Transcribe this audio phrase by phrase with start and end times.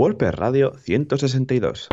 [0.00, 1.88] Wolper Radio 162.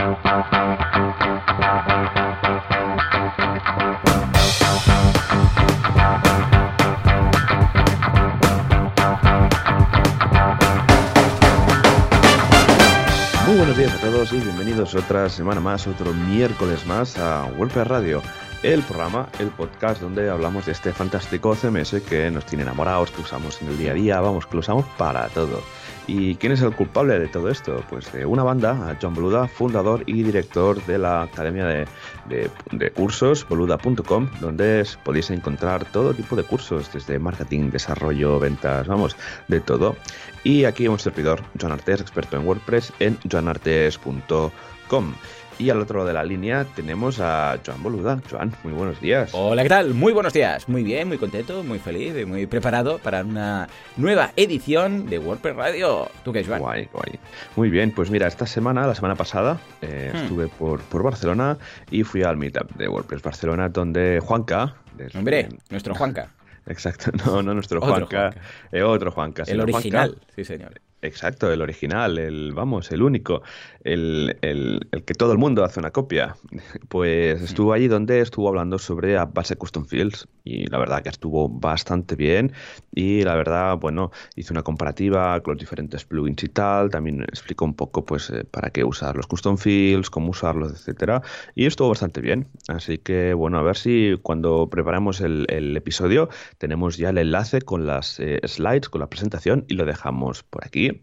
[13.45, 17.89] Muy buenos días a todos y bienvenidos otra semana más, otro miércoles más a Wolper
[17.89, 18.21] Radio,
[18.63, 23.21] el programa, el podcast donde hablamos de este fantástico CMS que nos tiene enamorados, que
[23.21, 25.61] usamos en el día a día, vamos, que lo usamos para todo.
[26.07, 27.83] ¿Y quién es el culpable de todo esto?
[27.89, 34.29] Pues de una banda, John Boluda, fundador y director de la Academia de, Cursos, boluda.com,
[34.39, 39.17] donde podéis encontrar todo tipo de cursos, desde marketing, desarrollo, ventas, vamos,
[39.49, 39.97] de todo.
[40.45, 45.13] Y aquí un servidor, Joan Artes, experto en WordPress, en joanartes.com.
[45.59, 48.19] Y al otro lado de la línea tenemos a Joan Boluda.
[48.29, 49.31] Joan, muy buenos días.
[49.33, 49.95] Hola, ¿qué tal?
[49.95, 50.69] Muy buenos días.
[50.69, 55.55] Muy bien, muy contento, muy feliz y muy preparado para una nueva edición de WordPress
[55.55, 56.09] Radio.
[56.23, 56.59] ¿Tú qué, Joan?
[56.59, 57.19] Guay, guay.
[57.55, 60.17] Muy bien, pues mira, esta semana, la semana pasada, eh, Hmm.
[60.17, 61.57] estuve por, por Barcelona
[61.89, 64.75] y fui al meetup de WordPress Barcelona, donde Juanca.
[64.95, 66.29] desde- Hombre, nuestro Juanca.
[66.67, 68.41] Exacto, no, no nuestro Otro Juanca, Juanca.
[68.71, 69.43] eh, otro Juanca.
[69.47, 70.73] el Juanca- original, sí, señor.
[71.07, 73.41] Exacto, el original, el, vamos, el único,
[73.83, 76.35] el, el- el que todo el mundo hace una copia.
[76.89, 81.47] Pues estuvo allí donde estuvo hablando sobre Base Custom Fields y la verdad que estuvo
[81.49, 82.51] bastante bien
[82.93, 87.65] y la verdad, bueno, hizo una comparativa con los diferentes plugins y tal, también explicó
[87.65, 91.21] un poco pues eh, para qué usar los Custom Fields, cómo usarlos, etcétera,
[91.55, 92.47] y estuvo bastante bien.
[92.67, 97.61] Así que bueno, a ver si cuando preparamos el, el episodio tenemos ya el enlace
[97.61, 100.96] con las eh, slides, con la presentación y lo dejamos por aquí.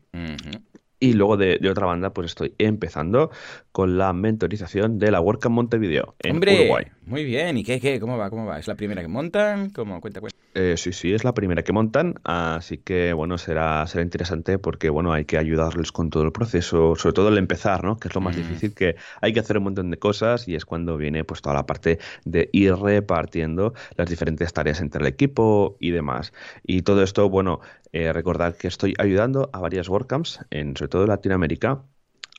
[1.00, 3.30] Y luego de, de otra banda, pues estoy empezando
[3.72, 6.86] con la mentorización de la WordCamp Montevideo en Hombre, Uruguay.
[7.04, 7.58] muy bien.
[7.58, 8.00] ¿Y qué, qué?
[8.00, 8.30] ¿Cómo va?
[8.30, 8.58] ¿Cómo va?
[8.58, 9.70] ¿Es la primera que montan?
[9.70, 10.00] ¿Cómo?
[10.00, 10.38] Cuenta, cuenta.
[10.56, 14.88] Eh, sí, sí, es la primera que montan, así que bueno, será, será interesante porque
[14.88, 17.96] bueno, hay que ayudarles con todo el proceso, sobre todo el empezar, ¿no?
[17.98, 18.38] Que es lo más Mm.
[18.38, 21.56] difícil, que hay que hacer un montón de cosas y es cuando viene pues toda
[21.56, 26.32] la parte de ir repartiendo las diferentes tareas entre el equipo y demás.
[26.62, 27.58] Y todo esto, bueno,
[27.92, 31.82] eh, recordar que estoy ayudando a varias WordCamps, en, sobre todo en Latinoamérica,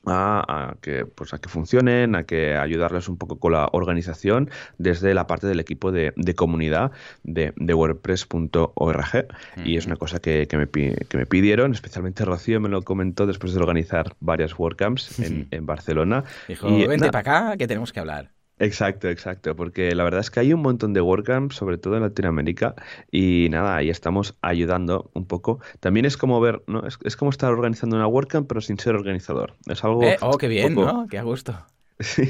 [0.06, 4.50] a, a que pues a que funcionen, a que ayudarles un poco con la organización
[4.78, 6.92] desde la parte del equipo de, de comunidad
[7.24, 9.26] de, de WordPress.org
[9.64, 13.26] y es una cosa que, que me, que me pidieron, especialmente Rocío me lo comentó
[13.26, 16.24] después de organizar varias WordCamps en, en Barcelona.
[16.48, 18.35] Dijo, Y, vente para acá que tenemos que hablar.
[18.58, 22.02] Exacto, exacto, porque la verdad es que hay un montón de WordCamps, sobre todo en
[22.02, 22.74] Latinoamérica,
[23.10, 25.60] y nada, ahí estamos ayudando un poco.
[25.80, 26.86] También es como ver, ¿no?
[26.86, 29.56] Es, es como estar organizando una WordCamp, pero sin ser organizador.
[29.66, 30.02] Es algo...
[30.04, 31.06] Eh, oh, qué bien, poco- ¿no?
[31.08, 31.54] Qué a gusto.
[31.98, 32.22] Sí,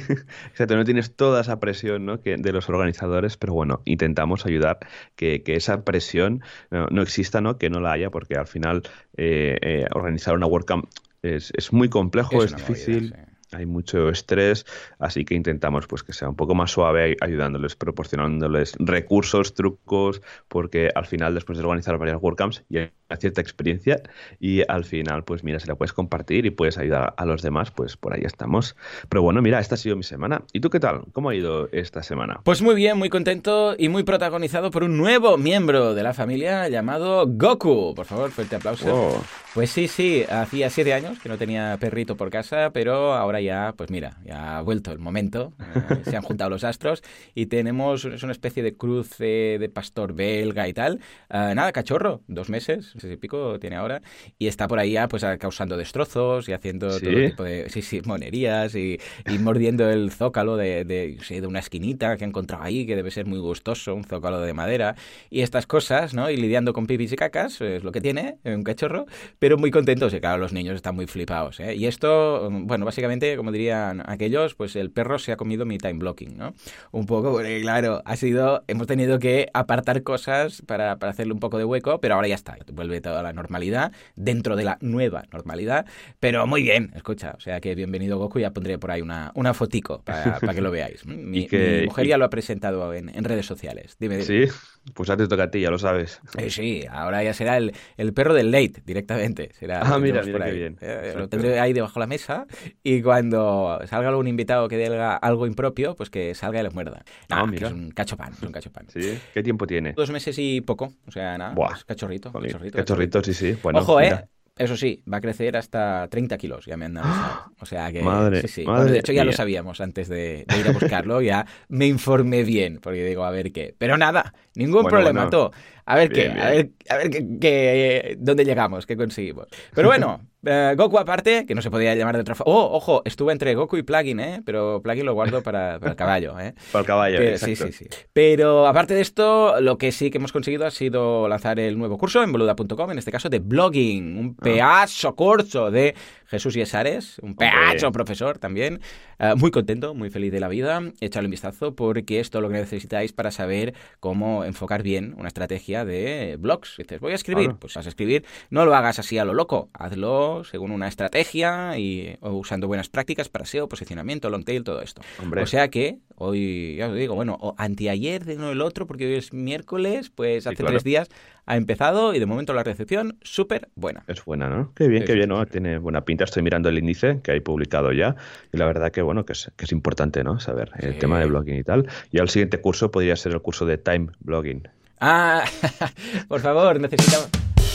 [0.48, 2.20] exacto, no tienes toda esa presión ¿no?
[2.20, 4.78] que, de los organizadores, pero bueno, intentamos ayudar
[5.16, 7.58] que, que esa presión no, no exista, ¿no?
[7.58, 8.84] que no la haya, porque al final
[9.16, 10.84] eh, eh, organizar una WordCamp
[11.22, 13.14] es, es muy complejo, es, movida, difícil.
[13.16, 13.35] sí.
[13.52, 14.66] Hay mucho estrés,
[14.98, 20.90] así que intentamos pues que sea un poco más suave ayudándoles, proporcionándoles recursos, trucos, porque
[20.94, 24.02] al final después de organizar varias WordCamps ya hay una cierta experiencia
[24.40, 27.70] y al final pues mira, si la puedes compartir y puedes ayudar a los demás,
[27.70, 28.76] pues por ahí estamos.
[29.08, 30.42] Pero bueno, mira, esta ha sido mi semana.
[30.52, 31.04] ¿Y tú qué tal?
[31.12, 32.40] ¿Cómo ha ido esta semana?
[32.42, 36.68] Pues muy bien, muy contento y muy protagonizado por un nuevo miembro de la familia
[36.68, 37.94] llamado Goku.
[37.94, 38.90] Por favor, fuerte aplauso.
[38.90, 39.22] Wow.
[39.54, 43.45] Pues sí, sí, hacía siete años que no tenía perrito por casa, pero ahora ya,
[43.76, 47.02] pues mira, ya ha vuelto el momento, eh, se han juntado los astros
[47.34, 51.00] y tenemos es una especie de cruce de pastor belga y tal.
[51.28, 54.02] Ah, nada, cachorro, dos meses, sé si pico tiene ahora,
[54.38, 57.04] y está por ahí ya pues causando destrozos y haciendo ¿Sí?
[57.04, 58.98] todo tipo de sí, sí, monerías y,
[59.28, 63.26] y mordiendo el zócalo de, de, una esquinita que ha encontrado ahí, que debe ser
[63.26, 64.96] muy gustoso, un zócalo de madera,
[65.30, 66.30] y estas cosas, ¿no?
[66.30, 69.06] Y lidiando con pipis y cacas, es lo que tiene, un cachorro,
[69.38, 71.60] pero muy contentos y claro, los niños están muy flipados.
[71.60, 71.74] ¿eh?
[71.74, 75.78] Y esto, mm, bueno, básicamente, como dirían aquellos, pues el perro se ha comido mi
[75.78, 76.54] time blocking, ¿no?
[76.92, 81.40] Un poco, porque claro, ha sido, hemos tenido que apartar cosas para, para hacerle un
[81.40, 85.24] poco de hueco, pero ahora ya está, vuelve toda la normalidad dentro de la nueva
[85.32, 85.86] normalidad,
[86.20, 89.54] pero muy bien, escucha, o sea que bienvenido Goku, ya pondré por ahí una, una
[89.54, 91.04] fotico para, para que lo veáis.
[91.06, 93.96] Mi, que- mi mujer y- ya lo ha presentado en, en redes sociales.
[93.98, 94.24] Dime, dime.
[94.24, 94.46] Sí,
[94.94, 96.20] pues ya te toca a ti, ya lo sabes.
[96.38, 99.50] Eh, sí, ahora ya será el, el perro del late directamente.
[99.58, 100.78] Será, Ah, mira, mira qué bien.
[100.80, 102.46] Eh, lo tendré ahí debajo de la mesa
[102.82, 107.04] y cuando salga algún invitado que diga algo impropio, pues que salga y le muerda.
[107.28, 107.66] Ah, Nah, mira.
[107.68, 108.86] Es un cachopán, es un cachopán.
[108.88, 109.92] Sí, ¿qué tiempo tiene?
[109.92, 111.70] Dos meses y poco, o sea, nada, Buah.
[111.70, 113.56] pues cachorrito, Jolín, cachorrito, Cachorrito, sí, sí.
[113.62, 114.28] Bueno, Ojo, mira.
[114.32, 114.35] eh.
[114.58, 117.42] Eso sí, va a crecer hasta 30 kilos, ya me han avisado.
[117.60, 118.02] O sea que.
[118.02, 118.64] Madre- sí, sí.
[118.64, 121.86] madre Bueno, de hecho, ya lo sabíamos antes de, de ir a buscarlo, ya me
[121.86, 123.74] informé bien, porque digo, a ver qué.
[123.76, 125.50] Pero nada, ningún Bueno, problema, bueno.
[125.88, 129.46] A ver qué, a ver, a ver qué, dónde llegamos, qué conseguimos.
[129.72, 132.52] Pero bueno, eh, Goku aparte, que no se podía llamar de otra forma.
[132.52, 134.42] Oh, ojo, estuve entre Goku y Plugin, ¿eh?
[134.44, 136.54] Pero Plugin lo guardo para, el caballo, ¿eh?
[136.72, 137.86] Para el caballo, Sí, sí, sí.
[138.12, 141.98] Pero aparte de esto, lo que sí que hemos conseguido ha sido lanzar el nuevo
[141.98, 144.18] curso en boluda.com, en este caso de blogging.
[144.18, 144.42] Un ah.
[144.42, 145.94] pedazo curso de
[146.26, 148.80] Jesús Yesares, un pedazo profesor también.
[149.18, 150.82] Eh, muy contento, muy feliz de la vida.
[151.00, 155.28] Echadle un vistazo porque es todo lo que necesitáis para saber cómo enfocar bien una
[155.28, 156.76] estrategia de blogs.
[156.78, 158.24] Dices, voy a escribir, pues vas a escribir.
[158.50, 163.28] No lo hagas así a lo loco, hazlo según una estrategia y usando buenas prácticas
[163.28, 165.02] para SEO, posicionamiento, long tail, todo esto.
[165.40, 169.14] O sea que hoy, ya os digo, bueno, anteayer de uno el otro, porque hoy
[169.14, 171.08] es miércoles, pues hace tres días
[171.46, 174.04] ha empezado y de momento la recepción súper buena.
[174.08, 174.72] Es buena, ¿no?
[174.74, 175.46] Qué bien, qué bien, ¿no?
[175.46, 176.24] Tiene buena pinta.
[176.24, 178.16] Estoy mirando el índice que hay publicado ya
[178.52, 180.40] y la verdad que, bueno, que es, que es importante, ¿no?
[180.40, 181.88] Saber el tema de blogging y tal.
[182.10, 184.68] Y el siguiente curso podría ser el curso de time blogging.
[185.00, 185.44] Ah,
[186.28, 187.28] por favor, necesitamos...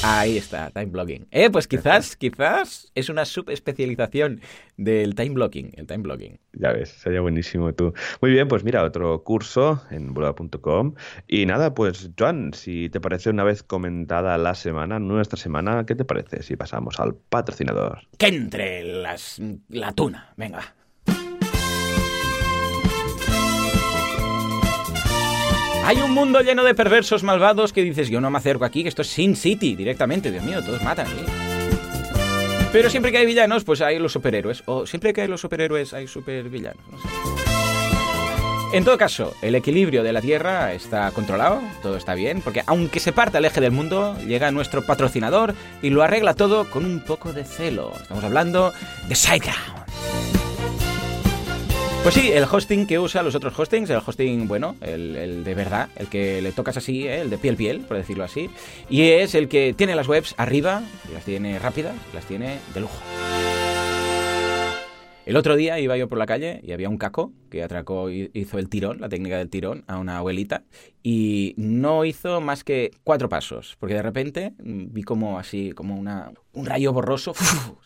[0.04, 1.28] Ahí está, time blocking.
[1.30, 4.42] Eh, pues quizás, quizás es una subespecialización
[4.76, 6.40] del time blocking, el time blocking.
[6.54, 7.94] Ya ves, sería buenísimo tú.
[8.20, 10.96] Muy bien, pues mira, otro curso en bula.com.
[11.28, 15.94] Y nada, pues Joan, si te parece una vez comentada la semana, nuestra semana, ¿qué
[15.94, 18.00] te parece si pasamos al patrocinador?
[18.18, 19.40] Que entre las,
[19.70, 20.74] la tuna, venga.
[25.86, 28.90] Hay un mundo lleno de perversos malvados que dices, yo no me acerco aquí, que
[28.90, 31.08] esto es Sin City directamente, Dios mío, todos matan.
[32.72, 34.64] Pero siempre que hay villanos, pues hay los superhéroes.
[34.66, 36.82] O siempre que hay los superhéroes, hay supervillanos.
[36.90, 36.98] No.
[38.74, 43.02] En todo caso, el equilibrio de la Tierra está controlado, todo está bien, porque aunque
[43.02, 47.02] se parta el eje del mundo, llega nuestro patrocinador y lo arregla todo con un
[47.02, 47.92] poco de celo.
[48.02, 48.72] Estamos hablando
[49.10, 50.41] de SiteGround.
[52.04, 55.90] Pues sí, el hosting que usa los otros hostings, el hosting, bueno, el, de verdad,
[55.96, 57.22] el que le tocas así, ¿eh?
[57.22, 58.50] el de piel piel, por decirlo así,
[58.90, 60.82] y es el que tiene las webs arriba,
[61.14, 62.98] las tiene rápidas, las tiene de lujo.
[65.24, 68.58] El otro día iba yo por la calle y había un caco que atracó, hizo
[68.58, 70.64] el tirón, la técnica del tirón, a una abuelita
[71.04, 76.32] y no hizo más que cuatro pasos, porque de repente vi como así, como una,
[76.54, 77.34] un rayo borroso,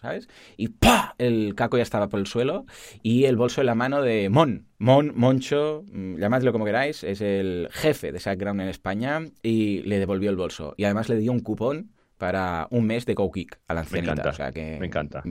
[0.01, 0.29] ¿sabes?
[0.55, 1.15] Y ¡pa!
[1.17, 2.65] El caco ya estaba por el suelo
[3.03, 4.67] y el bolso en la mano de Mon.
[4.77, 9.99] Mon, Moncho, mm, llamadlo como queráis, es el jefe de SiteGround en España y le
[9.99, 10.73] devolvió el bolso.
[10.77, 14.15] Y además le dio un cupón para un mes de GoKick a la ancianita.
[14.15, 15.23] Me encanta, que, me encanta.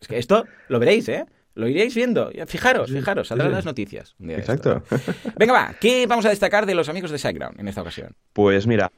[0.00, 1.26] Es que esto lo veréis, ¿eh?
[1.54, 2.30] Lo iréis viendo.
[2.46, 4.14] Fijaros, fijaros, saldrán las noticias.
[4.20, 4.82] Exacto.
[5.36, 8.14] Venga, va, ¿qué vamos a destacar de los amigos de SiteGround en esta ocasión?
[8.32, 8.92] Pues mira,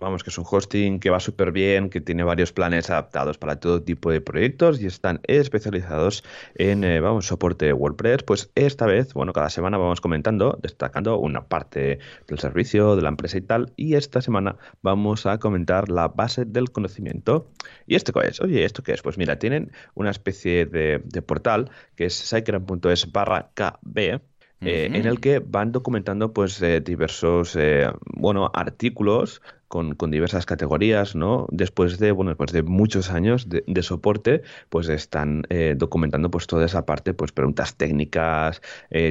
[0.00, 3.58] Vamos, que es un hosting que va súper bien, que tiene varios planes adaptados para
[3.58, 6.22] todo tipo de proyectos y están especializados
[6.54, 8.22] en, eh, vamos, soporte de WordPress.
[8.22, 11.98] Pues esta vez, bueno, cada semana vamos comentando, destacando una parte
[12.28, 13.72] del servicio, de la empresa y tal.
[13.74, 17.50] Y esta semana vamos a comentar la base del conocimiento.
[17.88, 18.40] ¿Y esto qué es?
[18.40, 19.02] Oye, ¿esto qué es?
[19.02, 24.20] Pues mira, tienen una especie de, portal que es sitegram.es barra KB
[24.62, 31.14] eh, en el que van documentando pues eh, diversos eh, bueno artículos con, diversas categorías,
[31.14, 31.46] ¿no?
[31.50, 35.42] Después de, bueno, después de muchos años de, soporte, pues están
[35.76, 38.62] documentando pues toda esa parte, pues preguntas técnicas,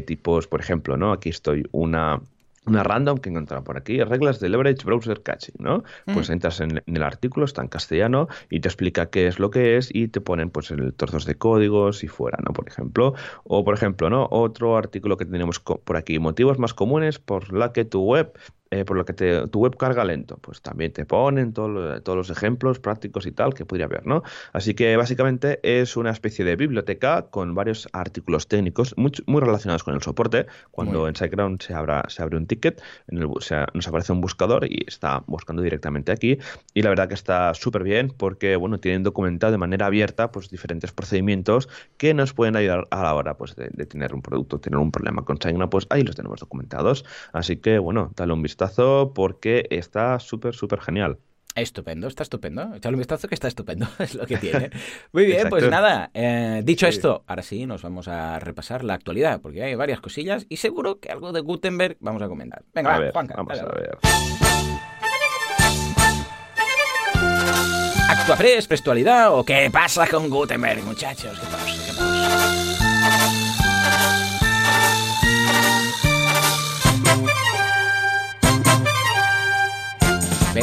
[0.06, 1.12] tipos, por ejemplo, ¿no?
[1.12, 2.22] Aquí estoy una
[2.66, 5.84] una random que encontrado por aquí, reglas de leverage browser caching, ¿no?
[6.06, 6.34] Pues mm.
[6.34, 9.90] entras en, el artículo, está en castellano y te explica qué es lo que es
[9.94, 12.54] y te ponen pues el trozos de códigos y fuera, ¿no?
[12.54, 13.14] Por ejemplo,
[13.44, 14.28] o por ejemplo, ¿no?
[14.32, 18.34] Otro artículo que tenemos por aquí, motivos más comunes por la que tu web
[18.72, 22.80] eh, por lo que tu web carga lento, pues también te ponen todos los ejemplos
[22.80, 24.24] prácticos y tal que podría haber, ¿no?
[24.54, 29.84] Así que básicamente es una especie de biblioteca con varios artículos técnicos muy, muy relacionados
[29.84, 30.48] con el soporte.
[30.72, 31.76] Cuando en SiteGround se,
[32.08, 36.40] se abre un ticket, en el, nos aparece un buscador y está buscando directamente aquí.
[36.74, 40.50] Y la verdad que está súper bien porque, bueno, tienen documentado de manera abierta pues
[40.50, 44.80] diferentes procedimientos que nos pueden ayudar a la hora pues, de, tener un producto, tener
[44.80, 47.06] un problema con SiteGround, pues ahí los tenemos documentados.
[47.32, 48.55] Así que, bueno, dale un vistazo
[49.14, 51.18] porque está súper, súper genial.
[51.56, 52.76] Estupendo, está estupendo.
[52.76, 54.72] Echale un vistazo que está estupendo, es lo que tiene.
[55.14, 59.40] Muy bien, pues nada, eh, dicho esto, ahora sí nos vamos a repasar la actualidad,
[59.42, 62.64] porque hay varias cosillas y seguro que algo de Gutenberg vamos a comentar.
[62.74, 63.98] Venga, va, Juanca, vamos a ver.
[68.10, 71.40] ¿Actuafres, prestualidad o qué pasa con Gutenberg, muchachos?
[71.40, 71.66] ¿Qué pasa?
[71.86, 73.45] ¿Qué pasa?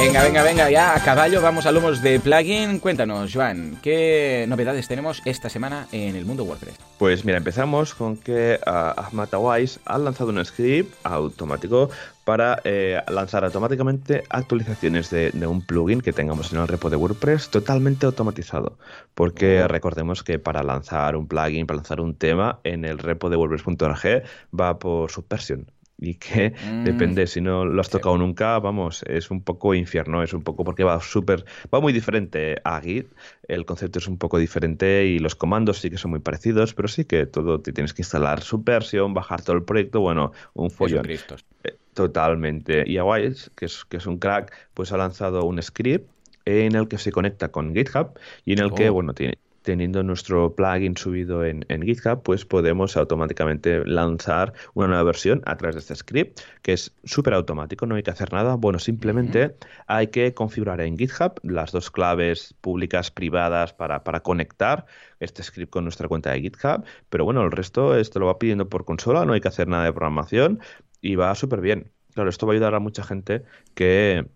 [0.02, 2.80] Venga, Venga, venga, ya a caballo vamos a lomos de plugin.
[2.80, 6.74] Cuéntanos, Joan, ¿qué novedades tenemos esta semana en el mundo WordPress?
[6.98, 11.88] Pues mira, empezamos con que uh, Ahmad Awais ha lanzado un script automático
[12.24, 16.96] para eh, lanzar automáticamente actualizaciones de, de, un plugin que tengamos en el repo de
[16.96, 18.78] WordPress totalmente automatizado.
[19.14, 23.36] Porque recordemos que para lanzar un plugin, para lanzar un tema en el repo de
[23.36, 25.70] WordPress.org va por subversión
[26.02, 26.84] y que mm.
[26.84, 30.64] depende si no lo has tocado nunca, vamos, es un poco infierno, es un poco
[30.64, 33.06] porque va súper, va muy diferente a Git,
[33.48, 36.88] el concepto es un poco diferente y los comandos sí que son muy parecidos, pero
[36.88, 40.70] sí que todo te tienes que instalar su versión, bajar todo el proyecto, bueno, un
[40.70, 41.08] follón.
[41.08, 42.84] Eh, totalmente.
[42.86, 46.10] Y Awais, que es, que es un crack, pues ha lanzado un script
[46.44, 48.94] en el que se conecta con GitHub y en el que, oh.
[48.94, 55.42] bueno, tiene, teniendo nuestro plugin subido en, GitHub, pues podemos automáticamente lanzar una nueva versión
[55.46, 58.54] a través de este script, que es súper automático, no hay que hacer nada.
[58.56, 64.86] Bueno, simplemente hay que configurar en GitHub las dos claves públicas, privadas, para, para conectar
[65.20, 66.84] este script con nuestra cuenta de GitHub.
[67.08, 69.84] Pero bueno, el resto esto lo va pidiendo por consola, no hay que hacer nada
[69.84, 70.60] de programación
[71.00, 71.92] y va súper bien.
[72.14, 73.42] Claro, esto va a ayudar a mucha gente
[73.74, 74.26] que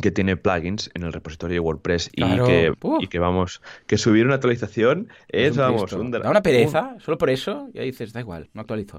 [0.00, 4.26] que tiene plugins en el repositorio de WordPress y, que, y que vamos, que subir
[4.26, 8.20] una actualización es, vamos, un, da una pereza, solo por eso, y ahí dices, da
[8.20, 8.98] igual, no actualizo.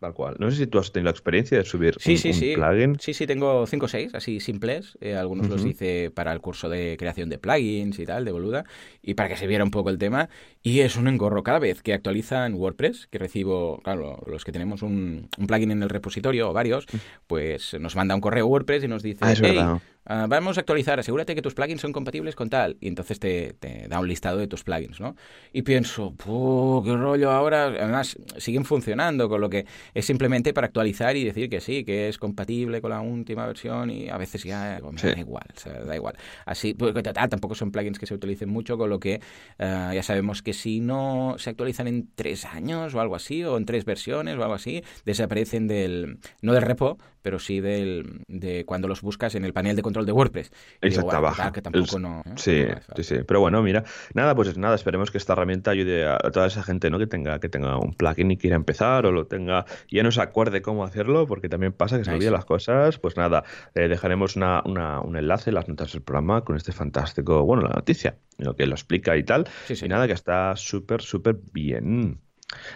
[0.00, 0.36] Tal cual.
[0.38, 2.54] No sé si tú has tenido la experiencia de subir sí, un, sí, sí.
[2.54, 2.98] plugin.
[3.00, 4.98] Sí, sí, tengo 5 o 6, así simples.
[5.00, 8.64] Eh, algunos los hice para el curso de creación de plugins y tal, de boluda,
[9.00, 10.28] y para que se viera un poco el tema.
[10.64, 14.82] Y es un engorro cada vez que actualizan WordPress, que recibo, claro, los que tenemos
[14.82, 16.86] un, plugin en el repositorio o varios,
[17.26, 19.80] pues nos manda un correo WordPress y nos dice, ah, es verdad.
[20.04, 22.76] Ah, vamos a actualizar, asegúrate que tus plugins son compatibles con tal.
[22.80, 23.54] Y entonces te,
[23.88, 25.14] da un listado de tus plugins, ¿no?
[25.52, 26.14] Y pienso,
[26.84, 27.66] qué rollo ahora.
[27.66, 29.64] Además, siguen funcionando, con lo que
[29.94, 33.90] es simplemente para actualizar y decir que sí, que es compatible con la última versión
[33.90, 35.46] y a veces ya da igual,
[35.86, 36.16] da igual.
[36.46, 39.20] Así, total, tampoco son plugins que se utilicen mucho, con lo que
[39.60, 43.56] ah, ya sabemos que si no se actualizan en tres años o algo así, o
[43.56, 48.64] en tres versiones o algo así, desaparecen del, no del repo, pero sí del, de
[48.64, 50.52] cuando los buscas en el panel de control de WordPress.
[50.80, 51.52] Exacto, baja.
[51.52, 52.32] Que tampoco no, ¿eh?
[52.36, 53.16] sí, sí, sí.
[53.26, 56.90] Pero bueno, mira, nada, pues nada, esperemos que esta herramienta ayude a toda esa gente
[56.90, 56.98] ¿no?
[56.98, 60.20] que tenga que tenga un plugin y quiera empezar o lo tenga ya no se
[60.20, 62.98] acuerde cómo hacerlo, porque también pasa que se olvidan las cosas.
[62.98, 66.72] Pues nada, eh, dejaremos una, una, un enlace en las notas del programa con este
[66.72, 69.48] fantástico, bueno, la noticia, lo que lo explica y tal.
[69.68, 72.20] Y nada, que está súper, súper bien.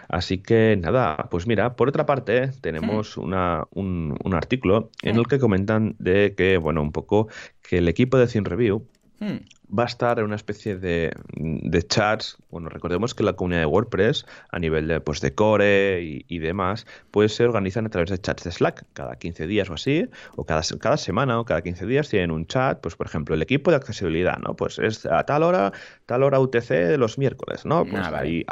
[0.08, 5.26] Así que nada, pues mira, por otra parte tenemos una, un, un, artículo en el
[5.26, 7.28] que comentan de que, bueno, un poco
[7.62, 8.86] que el equipo de Cine Review
[9.20, 9.76] hmm.
[9.76, 12.38] va a estar en una especie de, de, chats.
[12.50, 16.38] Bueno, recordemos que la comunidad de WordPress, a nivel de, pues, de core y, y,
[16.38, 20.08] demás, pues se organizan a través de chats de Slack, cada 15 días o así,
[20.36, 23.42] o cada, cada semana o cada 15 días tienen un chat, pues por ejemplo, el
[23.42, 24.54] equipo de accesibilidad, ¿no?
[24.54, 25.72] Pues es a tal hora,
[26.06, 27.84] tal hora UTC de los miércoles, ¿no?
[27.84, 28.44] Pues ah, ahí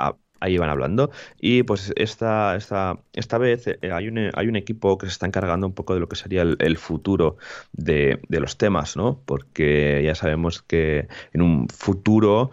[0.44, 1.10] ahí van hablando.
[1.40, 5.26] Y pues esta, esta, esta vez eh, hay, un, hay un equipo que se está
[5.26, 7.36] encargando un poco de lo que sería el, futuro
[7.72, 9.20] de, de, los temas, ¿no?
[9.24, 12.50] Porque ya sabemos que en un futuro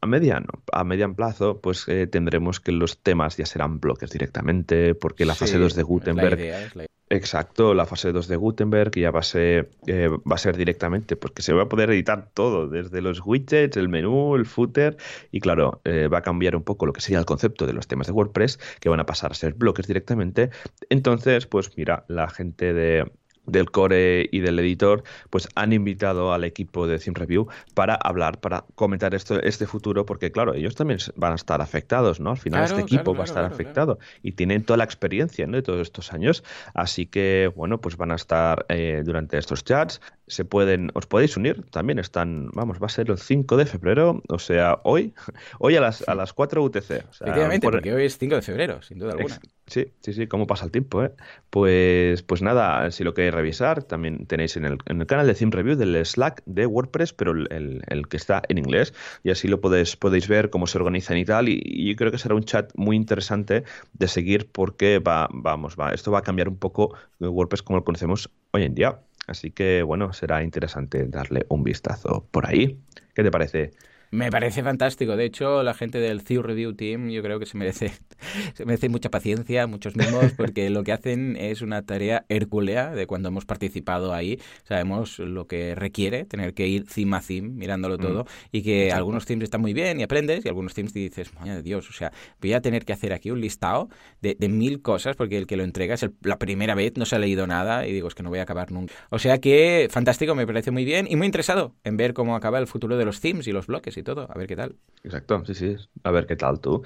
[0.00, 4.94] a mediano, a mediano plazo, pues eh, tendremos que los temas ya serán bloques directamente,
[4.94, 6.88] porque la fase 2 de Gutenberg.
[7.10, 11.16] Exacto, la fase 2 de Gutenberg ya va a ser, eh, va a ser directamente,
[11.16, 14.96] porque se va a poder editar todo, desde los widgets, el menú, el footer,
[15.30, 17.86] y claro, eh, va a cambiar un poco lo que sería el concepto de los
[17.88, 20.50] temas de WordPress, que van a pasar a ser bloques directamente.
[20.88, 23.12] Entonces, pues mira, la gente de,
[23.46, 28.40] del core y del editor, pues han invitado al equipo de Theme Review para hablar,
[28.40, 32.30] para comentar esto, este futuro, porque claro, ellos también van a estar afectados, ¿no?
[32.30, 35.80] Al final este equipo va a estar afectado y tienen toda la experiencia de todos
[35.80, 36.42] estos años,
[36.74, 41.36] así que bueno, pues van a estar eh, durante estos chats, se pueden, os podéis
[41.36, 45.14] unir, también están, vamos, va a ser el 5 de febrero, o sea, hoy,
[45.58, 46.90] hoy a las, a las 4 UTC.
[46.90, 49.38] Efectivamente, porque hoy es 5 de febrero, sin duda alguna.
[49.66, 51.12] Sí, sí, sí, cómo pasa el tiempo, ¿eh?
[51.48, 55.34] Pues, pues nada, si lo queréis revisar, también tenéis en el, en el canal de
[55.34, 58.92] Theme Review del Slack de WordPress, pero el, el, que está en inglés,
[59.22, 62.18] y así lo podéis, podéis ver cómo se organizan y tal, y, yo creo que
[62.18, 66.48] será un chat muy interesante de seguir porque va, vamos, va, esto va a cambiar
[66.48, 69.00] un poco WordPress como lo conocemos hoy en día.
[69.26, 72.78] Así que bueno, será interesante darle un vistazo por ahí.
[73.14, 73.72] ¿Qué te parece?
[74.14, 75.16] Me parece fantástico.
[75.16, 77.90] De hecho, la gente del Thew Review Team yo creo que se merece
[78.54, 82.92] se me hace mucha paciencia, muchos mimos, porque lo que hacen es una tarea hercúlea
[82.92, 84.38] de cuando hemos participado ahí.
[84.62, 89.26] Sabemos lo que requiere tener que ir theme a theme, mirándolo todo, y que algunos
[89.26, 92.12] themes están muy bien y aprendes, y algunos themes dices, madre de Dios, o sea,
[92.40, 93.88] voy a tener que hacer aquí un listado
[94.22, 97.18] de, mil cosas, porque el que lo entrega es la primera vez, no se ha
[97.18, 98.94] leído nada, y digo, es que no voy a acabar nunca.
[99.10, 102.60] O sea que, fantástico, me parece muy bien, y muy interesado en ver cómo acaba
[102.60, 104.76] el futuro de los themes y los bloques y todo, a ver qué tal.
[105.04, 106.82] Exacto, sí, sí, a ver qué tal tú.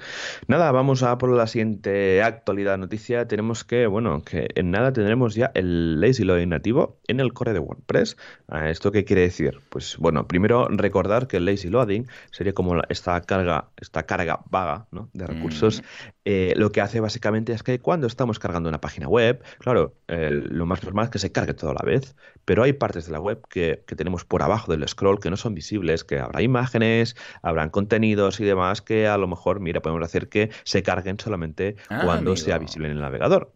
[0.47, 3.29] Nada, vamos a por la siguiente actualidad noticia.
[3.29, 7.53] Tenemos que, bueno, que en nada tendremos ya el lazy loading nativo en el core
[7.53, 8.17] de WordPress.
[8.49, 9.61] Ah, ¿Esto qué quiere decir?
[9.69, 14.87] Pues bueno, primero recordar que el lazy loading sería como esta carga, esta carga vaga
[14.91, 15.09] ¿no?
[15.13, 15.81] de recursos.
[15.81, 15.85] Mm.
[16.25, 20.65] Eh, lo que hace básicamente es que cuando estamos cargando una página web, claro, lo
[20.65, 23.41] más normal es que se cargue toda la vez, pero hay partes de la web
[23.49, 27.69] que, que tenemos por abajo del scroll que no son visibles, que habrá imágenes, habrán
[27.69, 32.01] contenidos y demás que a lo mejor, mira, podemos hacer que se carguen solamente ah,
[32.03, 33.53] cuando sea visible en el navegador.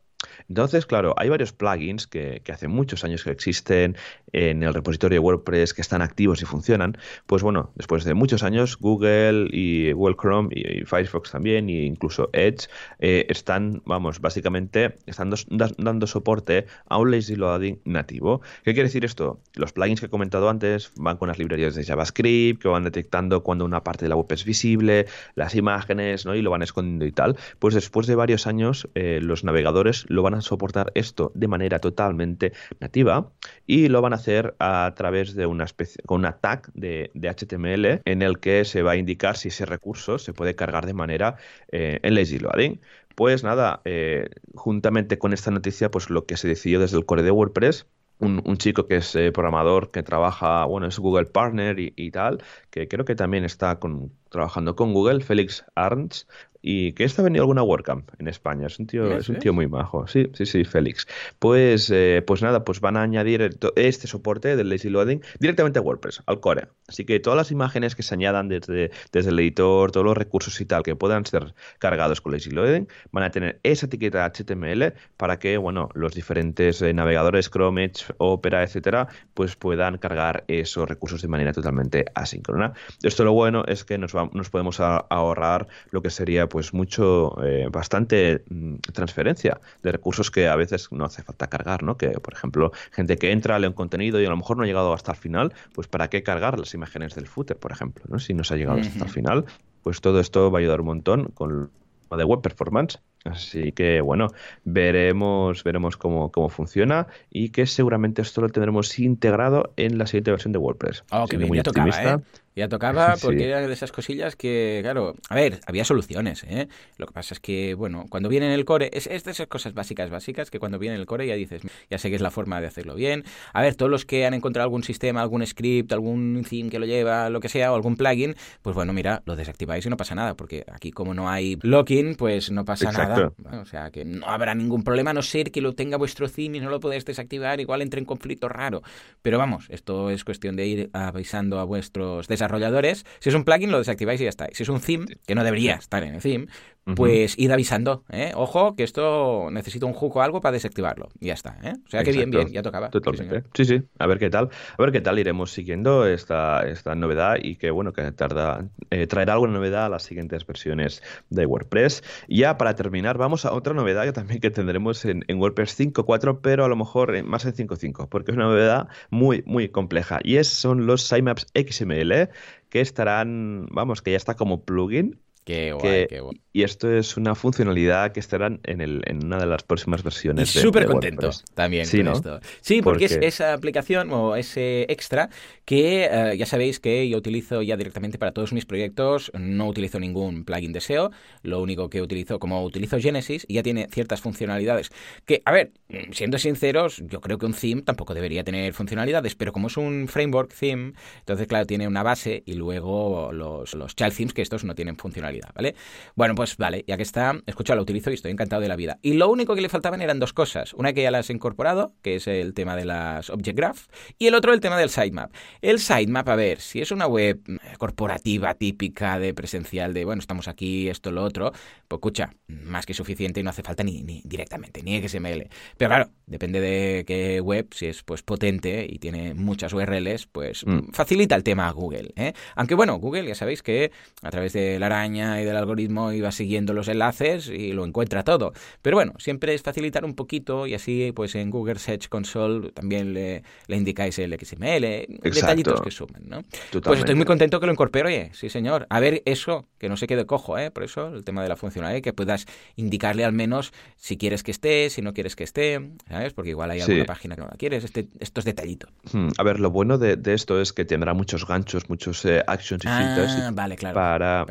[0.48, 3.98] Entonces, claro, hay varios plugins que, que, hace muchos años que existen
[4.34, 6.98] en el repositorio WordPress que están activos y funcionan.
[7.28, 12.30] Pues bueno, después de muchos años, Google y Google Chrome y, Firefox también, e incluso
[12.34, 12.68] Edge,
[13.00, 15.34] eh, están, vamos, básicamente están
[15.78, 18.42] dando soporte a un lazy loading nativo.
[18.63, 19.40] ¿Qué quiere decir esto?
[19.54, 23.44] Los plugins que he comentado antes van con las librerías de JavaScript que van detectando
[23.44, 26.36] cuando una parte de la web es visible, las imágenes, ¿no?
[26.36, 27.38] Y lo van escondiendo y tal.
[27.60, 31.80] Pues después de varios años, eh, los navegadores lo van a soportar esto de manera
[31.80, 33.30] totalmente nativa
[33.68, 38.01] y lo van a hacer a través de una especie, con una tag de, HTML
[38.06, 41.36] en el que se va a indicar si ese recurso se puede cargar de manera
[41.72, 42.80] eh, en lazy loading.
[43.15, 47.24] Pues nada, eh, juntamente con esta noticia, pues lo que se decidió desde el core
[47.24, 47.86] de WordPress
[48.20, 52.42] un, chico que es eh, programador, que trabaja, bueno, es Google Partner y, y, tal,
[52.70, 56.27] que creo que también está con, trabajando con Google, Félix Arns,
[56.65, 58.67] y que esta ha venido alguna WordCamp en España.
[58.67, 60.08] Es un tío, es un tío muy majo.
[60.08, 61.05] Sí, sí, sí, Félix.
[61.38, 65.82] Pues, eh, pues nada, pues van a añadir este soporte del lazy loading directamente a
[65.82, 66.70] WordPress, al core.
[66.88, 70.60] Así que todas las imágenes que se añadan desde, desde el editor, todos los recursos
[70.62, 74.93] y tal que puedan ser cargados con lazy loading, van a tener esa etiqueta HTML
[75.17, 80.88] para que, bueno, los diferentes eh, navegadores Chrome, Edge, Opera, etcétera, pues puedan cargar esos
[80.88, 82.72] recursos de manera totalmente asíncrona.
[83.01, 87.67] Esto lo bueno es que nos, nos podemos ahorrar lo que sería pues mucho, eh,
[87.72, 91.98] bastante mm, transferencia de recursos que a veces no hace falta cargar, ¿no?
[91.98, 94.67] Que, por ejemplo, gente que entra, lee un contenido y a lo mejor no ha
[94.67, 98.19] llegado hasta el final, pues ¿para qué cargar las imágenes del footer, por ejemplo, ¿no?
[98.19, 99.45] Si no se ha llegado hasta el final,
[99.81, 101.72] pues todo esto va a ayudar un montón con
[102.15, 103.00] de web performance.
[103.24, 104.27] Así que bueno,
[104.65, 110.32] veremos, veremos cómo, cómo funciona y que seguramente esto lo tendremos integrado en la siguiente
[110.32, 111.04] versión de WordPress.
[111.12, 112.17] Oh, que muy tocaba, ¿eh?
[112.56, 116.67] Ya tocaba porque era de esas cosillas que, claro, a ver, había soluciones, ¿eh?
[116.97, 119.47] Lo que pasa es que, bueno, cuando viene en el core, es, es, de esas
[119.47, 122.21] cosas básicas, básicas, que cuando viene en el core ya dices, ya sé que es
[122.21, 123.24] la forma de hacerlo bien.
[123.54, 126.86] A ver, todos los que han encontrado algún sistema, algún script, algún theme que lo
[126.86, 130.15] lleva, lo que sea, o algún plugin, pues bueno, mira, lo desactiváis y no pasa
[130.15, 133.12] nada, porque aquí como no hay locking, pues no pasa nada.
[133.62, 136.58] O sea, que no habrá ningún problema, a no ser que lo tenga vuestro theme
[136.58, 138.82] y no lo podéis desactivar, igual entre en conflicto raro.
[139.21, 143.06] Pero vamos, esto es cuestión de ir avisando a vuestros desarrolladores.
[143.19, 144.47] Si es un plugin, lo desactiváis y ya está.
[144.52, 146.47] Si es un theme, que no debería estar en el theme,
[146.96, 148.32] pues id avisando, ¿eh?
[148.36, 151.10] Ojo, que esto necesita un hook o algo para desactivarlo.
[151.19, 151.74] Y ya está, ¿eh?
[151.86, 152.89] O sea que bien, bien, ya tocaba.
[152.89, 153.43] Totalmente.
[153.54, 154.50] Sí, sí, a ver qué tal.
[154.78, 159.08] A ver qué tal iremos siguiendo esta, esta novedad y que, bueno, que tarda, eh,
[159.08, 162.04] traerá alguna novedad a las siguientes versiones de WordPress.
[162.28, 165.80] Y ya para terminar, vamos a otra novedad que también que tendremos en, en WordPress
[165.80, 170.19] 5.4, pero a lo mejor más en 5.5, porque es una novedad muy, muy compleja.
[170.22, 172.30] Y es, son los sitemaps XML
[172.69, 176.41] que estarán, vamos, que ya está como plugin Qué guay, qué guay.
[176.54, 180.56] Y esto es una funcionalidad que estará en, el, en una de las próximas versiones.
[180.56, 182.39] Y súper contento también sí, con esto.
[182.62, 185.30] Sí, porque, es esa aplicación o ese extra
[185.66, 189.32] que eh, ya sabéis que yo utilizo ya directamente para todos mis proyectos.
[189.34, 191.12] No utilizo ningún plugin de SEO.
[191.42, 194.92] Lo único que utilizo, como utilizo Genesis, ya tiene ciertas funcionalidades
[195.26, 195.72] que, a ver,
[196.12, 200.08] siendo sinceros, yo creo que un theme tampoco debería tener funcionalidades, pero como es un
[200.08, 204.63] framework theme, entonces, claro, tiene una base y luego los, los child themes que estos
[204.63, 205.76] no tienen funcionalidades ¿vale?
[206.16, 208.99] Bueno, pues vale, ya que está, escucha, lo utilizo y estoy encantado de la vida.
[209.01, 210.73] Y lo único que le faltaban eran dos cosas.
[210.73, 214.27] Una que ya las he incorporado, que es el tema de las Object Graph, y
[214.27, 215.32] el otro el tema del sitemap.
[215.62, 217.39] El sitemap, a ver, si es una web
[217.77, 221.51] corporativa típica de presencial, de bueno, estamos aquí, esto, lo otro,
[221.88, 225.47] pues escucha, más que suficiente y no hace falta ni, ni directamente, ni XML.
[225.77, 230.65] Pero claro, depende de qué web, si es pues potente y tiene muchas URLs, pues
[230.65, 230.91] mm.
[230.91, 232.12] facilita el tema a Google.
[232.15, 232.34] ¿eh?
[232.56, 236.29] Aunque bueno, Google ya sabéis que a través de la araña y del algoritmo iba
[236.36, 238.54] siguiendo los enlaces y lo encuentra todo.
[238.82, 243.13] Pero bueno, siempre es facilitar un poquito y así pues en Google Search Console también
[243.13, 246.43] le, le indicáis el XML, detallitos que sumen, ¿no?
[246.84, 248.88] Pues estoy muy contento que lo incorpore, sí señor.
[248.89, 250.72] A ver eso, que no se quede cojo, ¿eh?
[250.72, 254.52] Por eso el tema de la funcionalidad, que puedas indicarle al menos si quieres que
[254.52, 256.34] esté, si no quieres que esté, ¿sabes?
[256.34, 258.89] Porque igual hay alguna página que no la quieres, este, estos detallitos.
[259.12, 262.84] Hmm, a ver, lo bueno de, esto es que tendrá muchos ganchos, muchos eh, actions
[262.86, 263.96] y filters ah, vale, claro.
[263.96, 264.46] para,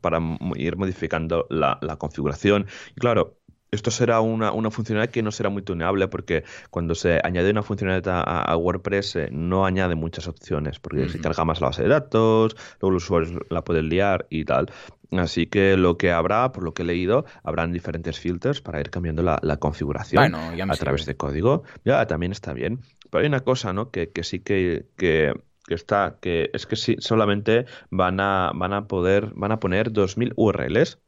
[0.00, 0.20] para
[0.56, 2.66] ir modificando la, la configuración.
[2.94, 3.36] Y claro,
[3.70, 7.62] esto será una, una, funcionalidad que no será muy tuneable porque cuando se añade una
[7.62, 11.88] funcionalidad a, WordPress eh, no añade muchas opciones porque se carga más la base de
[11.88, 14.70] datos, luego los usuarios la pueden liar y tal.
[15.12, 18.90] Así que lo que habrá, por lo que he leído, habrán diferentes filters para ir
[18.90, 21.62] cambiando la, configuración a través de código.
[21.84, 22.80] Ya también está bien.
[23.10, 23.90] Pero hay una cosa, ¿no?
[23.90, 25.32] Que, que sí que, que
[25.68, 30.32] está, que es que sí, solamente van a, van a poder, van a poner 2000
[30.36, 30.98] URLs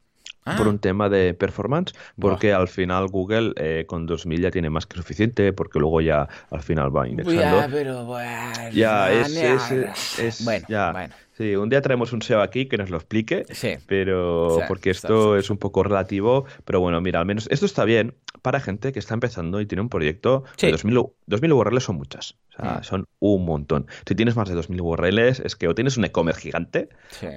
[0.56, 0.70] por ah.
[0.70, 4.96] un tema de performance, porque al final Google eh, con 2000 ya tiene más que
[4.96, 7.40] suficiente, porque luego ya al final va indexando.
[7.40, 9.36] Ya, pero bueno, ya, es,
[10.18, 11.10] es, bueno, ya.
[11.38, 13.76] Sí, un día traemos un SEO aquí que nos lo explique, sí.
[13.86, 18.14] pero porque esto es un poco relativo, pero bueno, mira, al menos esto está bien
[18.42, 20.42] para gente que está empezando y tiene un proyecto.
[20.56, 20.68] Sí.
[20.70, 22.36] 2000, 2000 URLs son muchas.
[22.58, 22.82] Mm.
[22.82, 23.86] son un montón.
[24.06, 26.88] Si tienes más de 2.000 URLs, es que o tienes un e-commerce gigante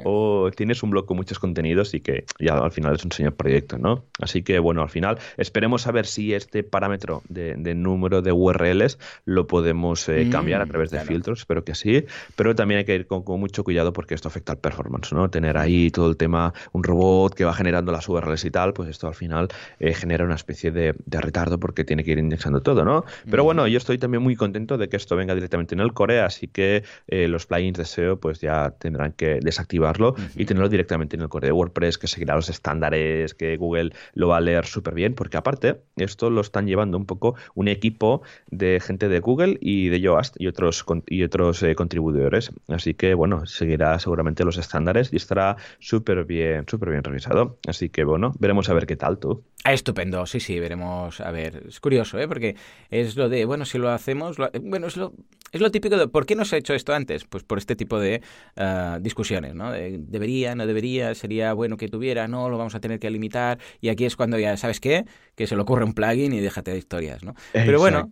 [0.04, 3.36] o tienes un blog con muchos contenidos y que ya al final es un señor
[3.36, 4.06] proyecto, ¿no?
[4.20, 9.00] Así que bueno, al final esperemos a ver si este parámetro de, número de URLs
[9.26, 12.06] lo podemos eh, cambiar a mm, través de filtros, espero que sí,
[12.36, 15.30] pero también hay que ir con, mucho cuidado porque esto afecta al performance, ¿no?
[15.30, 18.90] Tener ahí todo el tema, un robot que va generando las URLs y tal, pues
[18.90, 19.48] esto al final
[19.80, 23.06] eh, genera una especie de, retardo porque tiene que ir indexando todo, ¿no?
[23.30, 23.46] Pero mm.
[23.46, 26.48] bueno, yo estoy también muy contento de que esto venga directamente en el core, así
[26.48, 31.22] que eh, los plugins de SEO pues ya tendrán que desactivarlo y tenerlo directamente en
[31.22, 34.94] el core de WordPress, que seguirá los estándares, que Google lo va a leer súper
[34.94, 39.58] bien, porque aparte esto lo están llevando un poco un equipo de gente de Google
[39.62, 44.58] y de Yoast y otros, y otros eh, contribuidores, así que bueno, seguirá seguramente los
[44.58, 48.96] estándares y estará súper bien, súper bien revisado, así que bueno, veremos a ver qué
[48.96, 49.44] tal tú.
[49.64, 52.28] Ah, estupendo, sí, sí, veremos, a ver, es curioso, ¿eh?
[52.28, 52.56] porque
[52.90, 55.14] es lo de, bueno, si lo hacemos, bueno, es lo,
[55.52, 57.26] es lo típico de, ¿por qué no se ha hecho esto antes?
[57.26, 58.22] Pues por este tipo de
[58.56, 59.72] ah, discusiones, ¿no?
[59.72, 63.90] debería, no debería, sería bueno que tuviera, no, lo vamos a tener que limitar, y
[63.90, 65.06] aquí es cuando ya, ¿sabes qué?
[65.36, 67.36] Que se le ocurre un plugin y déjate de historias, ¿no?
[67.52, 68.10] Pero bueno,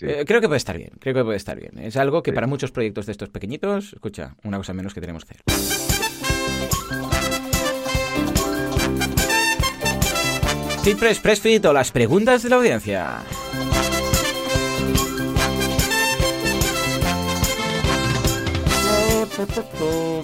[0.00, 1.78] eh, creo que puede estar bien, creo que puede estar bien.
[1.78, 5.24] Es algo que para muchos proyectos de estos pequeñitos, escucha, una cosa menos que tenemos
[5.24, 5.42] que hacer.
[10.98, 13.22] Press Pressfit o las preguntas de la audiencia.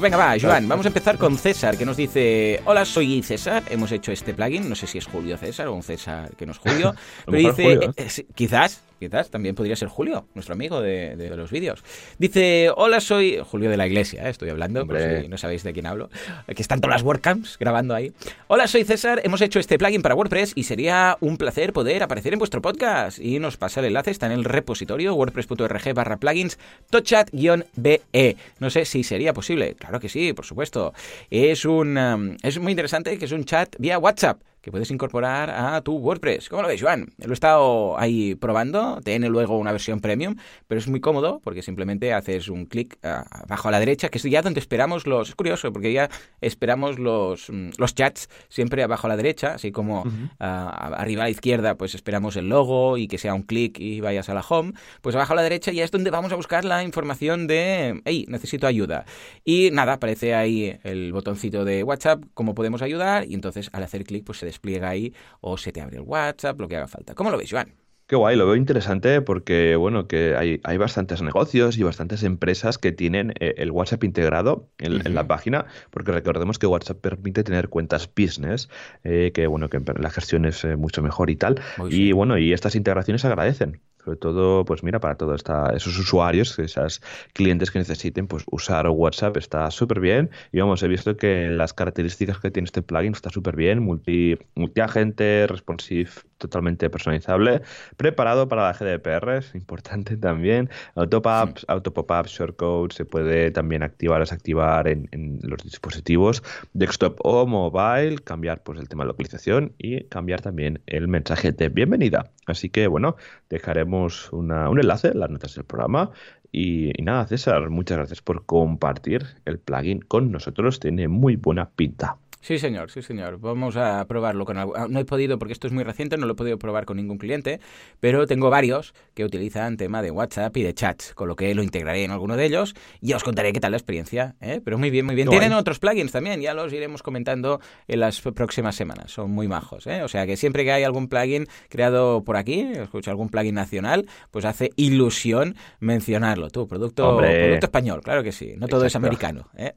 [0.01, 3.91] Venga, va, Joan, vamos a empezar con César, que nos dice, hola, soy César, hemos
[3.91, 6.59] hecho este plugin, no sé si es Julio César o un César que no es
[6.59, 6.95] Julio,
[7.25, 7.91] pero dice, ¿eh?
[7.97, 11.83] Eh, quizás, quizás también podría ser Julio, nuestro amigo de, los vídeos.
[12.19, 14.31] Dice, hola, soy Julio de la Iglesia, ¿eh?
[14.31, 16.11] estoy hablando, por si no sabéis de quién hablo,
[16.47, 18.13] que están todas las WordCamps grabando ahí.
[18.49, 22.33] Hola, soy César, hemos hecho este plugin para WordPress y sería un placer poder aparecer
[22.33, 23.19] en vuestro podcast.
[23.19, 26.59] Y nos pasa el enlace, está en el repositorio wordpress.org barra plugins
[26.91, 28.37] tochat-be.
[28.59, 29.75] No sé si sería posible.
[29.75, 30.93] Claro que sí, por supuesto.
[31.31, 35.49] Es, un, um, es muy interesante que es un chat vía WhatsApp que puedes incorporar
[35.49, 36.51] a tu WordPress.
[36.51, 37.09] ¿Cómo lo ves, Joan?
[37.25, 41.63] Lo he estado ahí probando, tiene luego una versión premium, pero es muy cómodo porque
[41.63, 45.31] simplemente haces un clic abajo a la derecha, que es ya donde esperamos los...
[45.31, 46.11] Es curioso, porque ya
[46.43, 50.05] esperamos los, mm, los chats siempre abajo a la derecha, así como
[50.39, 54.03] ah, arriba a la izquierda, pues esperamos el logo y que sea un clic y
[54.03, 56.67] vayas a la home, pues abajo a la derecha ya es donde vamos a buscar
[56.67, 59.07] la información de, hey, necesito ayuda.
[59.47, 64.05] Y nada, aparece ahí el botoncito de WhatsApp, cómo podemos ayudar, y entonces al hacer
[64.05, 67.15] clic pues se despliega ahí o se te abre el WhatsApp, lo que haga falta.
[67.15, 67.73] ¿Cómo lo ves, Joan?
[68.09, 72.79] Qué guay, lo veo interesante porque, bueno, que hay, hay bastantes negocios y bastantes empresas
[72.79, 77.69] que tienen eh, el WhatsApp integrado en, la página, porque recordemos que WhatsApp permite tener
[77.69, 78.71] cuentas business,
[79.05, 81.61] eh, que, bueno, que la gestión es eh, mucho mejor y tal.
[81.91, 85.45] y, bueno, y estas integraciones se agradecen sobre todo, pues mira, para todos
[85.75, 87.03] esos usuarios, esos
[87.35, 90.31] clientes que necesiten, pues usar WhatsApp está súper bien.
[90.51, 94.39] Y vamos, he visto que las características que tiene este plugin está súper bien, multi,
[94.55, 97.61] multiagente, responsive, totalmente personalizable,
[97.99, 100.71] preparado para la GDPR, es importante también.
[100.95, 106.43] Autopops, auto pop shortcode, se puede también activar o desactivar en, en, los dispositivos
[106.73, 111.69] desktop o mobile, cambiar pues el tema de localización y cambiar también el mensaje de
[111.69, 112.31] bienvenida.
[112.47, 113.17] Así que bueno,
[113.51, 113.98] dejaremos
[114.33, 116.11] un enlace en las notas del programa.
[116.53, 120.81] Y, nada, César, muchas gracias por compartir el plugin con nosotros.
[120.81, 122.19] Tiene muy buena pinta.
[122.41, 123.39] Sí, señor, sí, señor.
[123.41, 124.75] Vamos a probarlo con algo.
[124.89, 127.19] No he podido, porque esto es muy reciente, no lo he podido probar con ningún
[127.19, 127.61] cliente,
[128.01, 131.63] pero tengo varios que utilizan tema de WhatsApp y de chats, con lo que lo
[131.63, 134.37] integraré en alguno de ellos y os contaré qué tal la experiencia.
[134.41, 134.61] ¿eh?
[134.65, 135.29] Pero muy bien, muy bien.
[135.29, 139.13] Tienen otros plugins también, ya los iremos comentando en las próximas semanas.
[139.13, 139.87] Son muy majos.
[139.87, 140.03] ¿eh?
[140.03, 144.07] O sea que siempre que hay algún plugin creado por aquí, escucho algún plugin nacional,
[144.31, 146.51] pues hace ilusión mencionarlo.
[146.51, 148.55] Tú, producto, producto español, claro que sí.
[148.57, 149.49] No todo es americano.
[149.57, 149.75] ¿eh?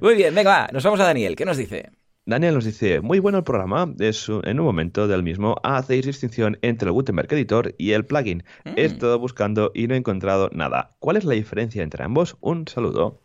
[0.00, 1.36] muy bien, venga, va, nos vamos a Daniel.
[1.36, 1.89] ¿Qué nos dice?
[2.26, 6.58] Daniel nos dice, muy bueno el programa, es en un momento del mismo hacéis distinción
[6.60, 8.44] entre el Gutenberg Editor y el plugin.
[8.64, 8.78] He mm.
[8.78, 10.96] estado buscando y no he encontrado nada.
[10.98, 12.36] ¿Cuál es la diferencia entre ambos?
[12.40, 13.22] Un saludo.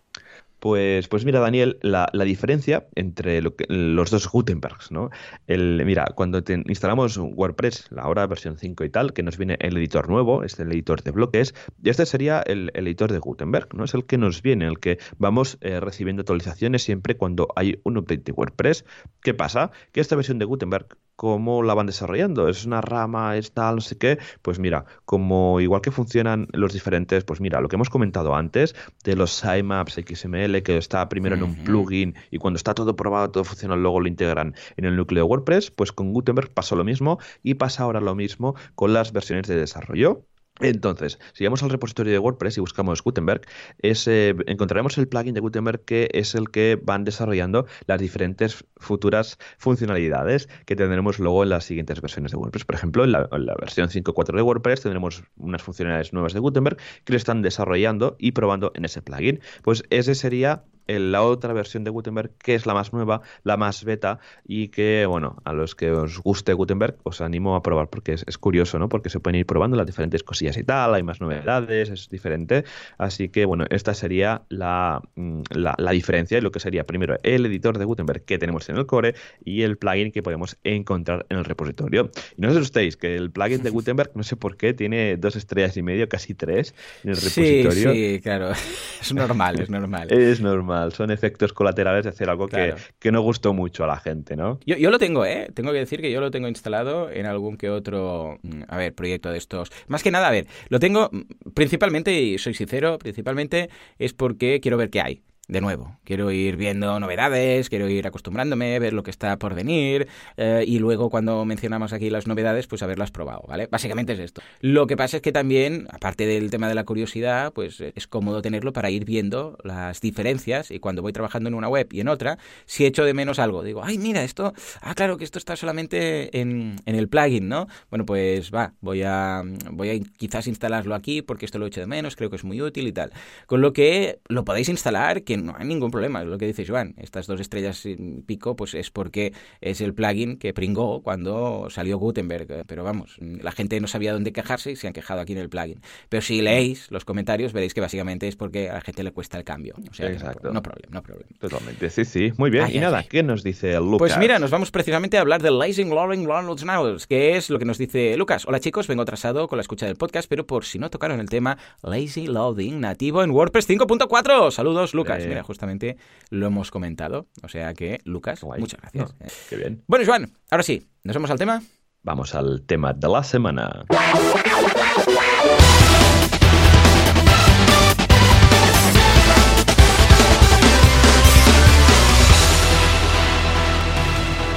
[0.65, 5.11] Pues, pues mira, Daniel, la, diferencia entre los dos Gutenbergs, ¿no?
[5.45, 9.77] El, mira, cuando instalamos WordPress, la ahora versión 5 y tal, que nos viene el
[9.77, 13.83] editor nuevo, es el editor de bloques, y este sería el, editor de Gutenberg, ¿no?
[13.83, 17.99] Es el que nos viene, el que vamos eh, recibiendo actualizaciones siempre cuando hay un
[17.99, 18.85] update de WordPress.
[19.21, 19.69] ¿Qué pasa?
[19.91, 22.49] Que esta versión de Gutenberg cómo la van desarrollando.
[22.49, 24.19] Es una rama, es tal, no sé qué.
[24.41, 28.75] Pues mira, como igual que funcionan los diferentes, pues mira, lo que hemos comentado antes
[29.03, 33.31] de los sitemaps XML, que está primero en un plugin y cuando está todo probado,
[33.31, 36.83] todo funciona, luego lo integran en el núcleo de WordPress, pues con Gutenberg pasó lo
[36.83, 40.25] mismo y pasa ahora lo mismo con las versiones de desarrollo.
[40.61, 43.41] Entonces, si vamos al repositorio de WordPress y buscamos Gutenberg,
[43.81, 50.47] encontraremos el plugin de Gutenberg que es el que van desarrollando las diferentes futuras funcionalidades
[50.65, 52.63] que tendremos luego en las siguientes versiones de WordPress.
[52.63, 56.39] Por ejemplo, en la, en la versión 5.4 de WordPress tendremos unas funcionalidades nuevas de
[56.39, 59.41] Gutenberg que lo están desarrollando y probando en ese plugin.
[59.61, 63.83] Pues ese sería la otra versión de Gutenberg, que es la más nueva, la más
[63.83, 68.13] beta, y que, bueno, a los que os guste Gutenberg, os animo a probar porque
[68.13, 68.89] es, curioso, ¿no?
[68.89, 72.65] Porque se pueden ir probando las diferentes cosillas y tal, hay más novedades, es diferente.
[72.97, 77.17] Así que, bueno, esta sería la, mm, la, la diferencia y lo que sería primero
[77.23, 81.25] el editor de Gutenberg que tenemos en el core y el plugin que podemos encontrar
[81.29, 82.11] en el repositorio.
[82.37, 85.35] Y no os asustéis, que el plugin de Gutenberg, no sé por qué, tiene dos
[85.35, 87.93] estrellas y medio, casi tres, en el repositorio.
[87.93, 88.51] Sí, sí, claro.
[89.01, 90.11] Es normal, es normal.
[90.11, 93.97] es normal son efectos colaterales de hacer algo que, que, no gustó mucho a la
[93.97, 94.59] gente, ¿no?
[94.65, 95.49] Yo, yo, lo tengo, ¿eh?
[95.53, 98.93] Tengo que decir que yo lo tengo instalado en algún que otro, mm, a ver,
[98.93, 99.71] proyecto de estos.
[99.87, 104.59] Más que nada, a ver, lo tengo mm, principalmente, y soy sincero, principalmente es porque
[104.59, 109.03] quiero ver qué hay de nuevo, quiero ir viendo novedades, quiero ir acostumbrándome, ver lo
[109.03, 113.43] que está por venir eh, y luego cuando mencionamos aquí las novedades, pues haberlas probado,
[113.47, 113.67] ¿vale?
[113.67, 114.41] Básicamente es esto.
[114.61, 118.41] Lo que pasa es que también, aparte del tema de la curiosidad, pues es cómodo
[118.41, 122.07] tenerlo para ir viendo las diferencias y cuando voy trabajando en una web y en
[122.07, 125.55] otra, si echo de menos algo, digo, ay, mira, esto, ah, claro que esto está
[125.55, 127.67] solamente en, en el plugin, ¿no?
[127.91, 131.87] Bueno, pues va, voy a, voy a quizás instalarlo aquí porque esto lo echo de
[131.87, 133.11] menos, creo que es muy útil y tal.
[133.45, 136.21] Con lo que lo podéis instalar, que no hay ningún problema.
[136.21, 136.95] Es lo que dice Joan.
[136.97, 137.95] Estas dos estrellas y
[138.25, 142.65] pico, pues es porque es el plugin que pringó cuando salió Gutenberg.
[142.67, 145.49] Pero vamos, la gente no sabía dónde quejarse y se han quejado aquí en el
[145.49, 145.81] plugin.
[146.09, 149.37] Pero si leéis los comentarios, veréis que básicamente es porque a la gente le cuesta
[149.37, 149.75] el cambio.
[149.89, 150.51] O sea, Exacto.
[150.51, 151.29] No, problema, no problema.
[151.39, 152.31] Totalmente, sí, sí.
[152.37, 152.67] Muy bien.
[152.71, 153.99] y nada, ¿qué nos dice Lucas?
[153.99, 157.65] Pues mira, nos vamos precisamente a hablar del Lazy Loading Downloads que es lo que
[157.65, 158.45] nos dice Lucas.
[158.47, 161.29] Hola chicos, vengo atrasado con la escucha del podcast, pero por si no tocaron el
[161.29, 164.51] tema, Lazy Loading nativo en WordPress 5.4.
[164.51, 165.24] Saludos, Lucas.
[165.25, 165.97] Eh, mira, justamente
[166.29, 167.27] lo hemos comentado.
[167.43, 169.15] O sea que, Lucas, muchas gracias.
[169.49, 169.83] qué bien.
[169.87, 171.61] Bueno, Joan, ahora sí, ¿nos vamos al tema?
[172.03, 173.83] Vamos al tema de la semana.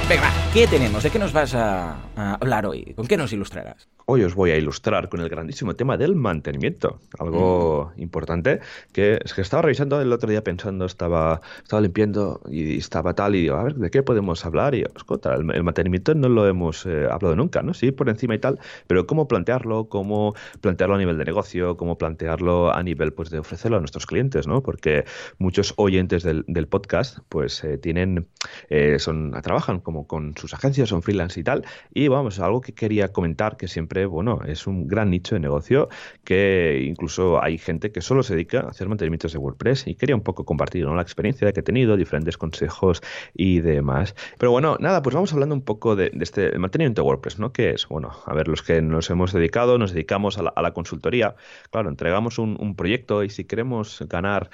[0.07, 1.03] Venga, ¿qué tenemos?
[1.03, 2.93] ¿De qué nos vas a, hablar hoy?
[2.95, 3.87] ¿Con qué nos ilustrarás?
[4.05, 8.01] Hoy os voy a ilustrar con el grandísimo tema del mantenimiento, algo mm.
[8.01, 8.59] importante
[8.91, 13.35] que es que estaba revisando el otro día pensando, estaba, estaba limpiando y estaba tal
[13.35, 14.73] y digo, a ver, ¿de qué podemos hablar?
[14.73, 17.75] Y escucha, el, el, mantenimiento no lo hemos eh, hablado nunca, ¿no?
[17.75, 18.57] Sí, por encima y tal,
[18.87, 19.89] pero ¿cómo plantearlo?
[19.89, 21.77] ¿Cómo plantearlo a nivel de negocio?
[21.77, 24.63] ¿Cómo plantearlo a nivel pues de ofrecerlo a nuestros clientes, ¿no?
[24.63, 25.05] Porque
[25.37, 28.27] muchos oyentes del, podcast pues eh, tienen,
[28.69, 31.65] eh, son, trabajan como con sus agencias, son freelance y tal.
[31.93, 35.89] Y vamos, algo que quería comentar que siempre, bueno, es un gran nicho de negocio
[36.23, 40.15] que incluso hay gente que solo se dedica a hacer mantenimientos de WordPress y quería
[40.15, 43.01] un poco compartir la experiencia que he tenido, diferentes consejos
[43.33, 44.15] y demás.
[44.37, 47.51] Pero bueno, nada, pues vamos hablando un poco de, este mantenimiento de WordPress, ¿no?
[47.51, 51.35] Que es, bueno, a ver, los que nos hemos dedicado, nos dedicamos a la, consultoría,
[51.71, 54.51] claro, entregamos un, proyecto y si queremos ganar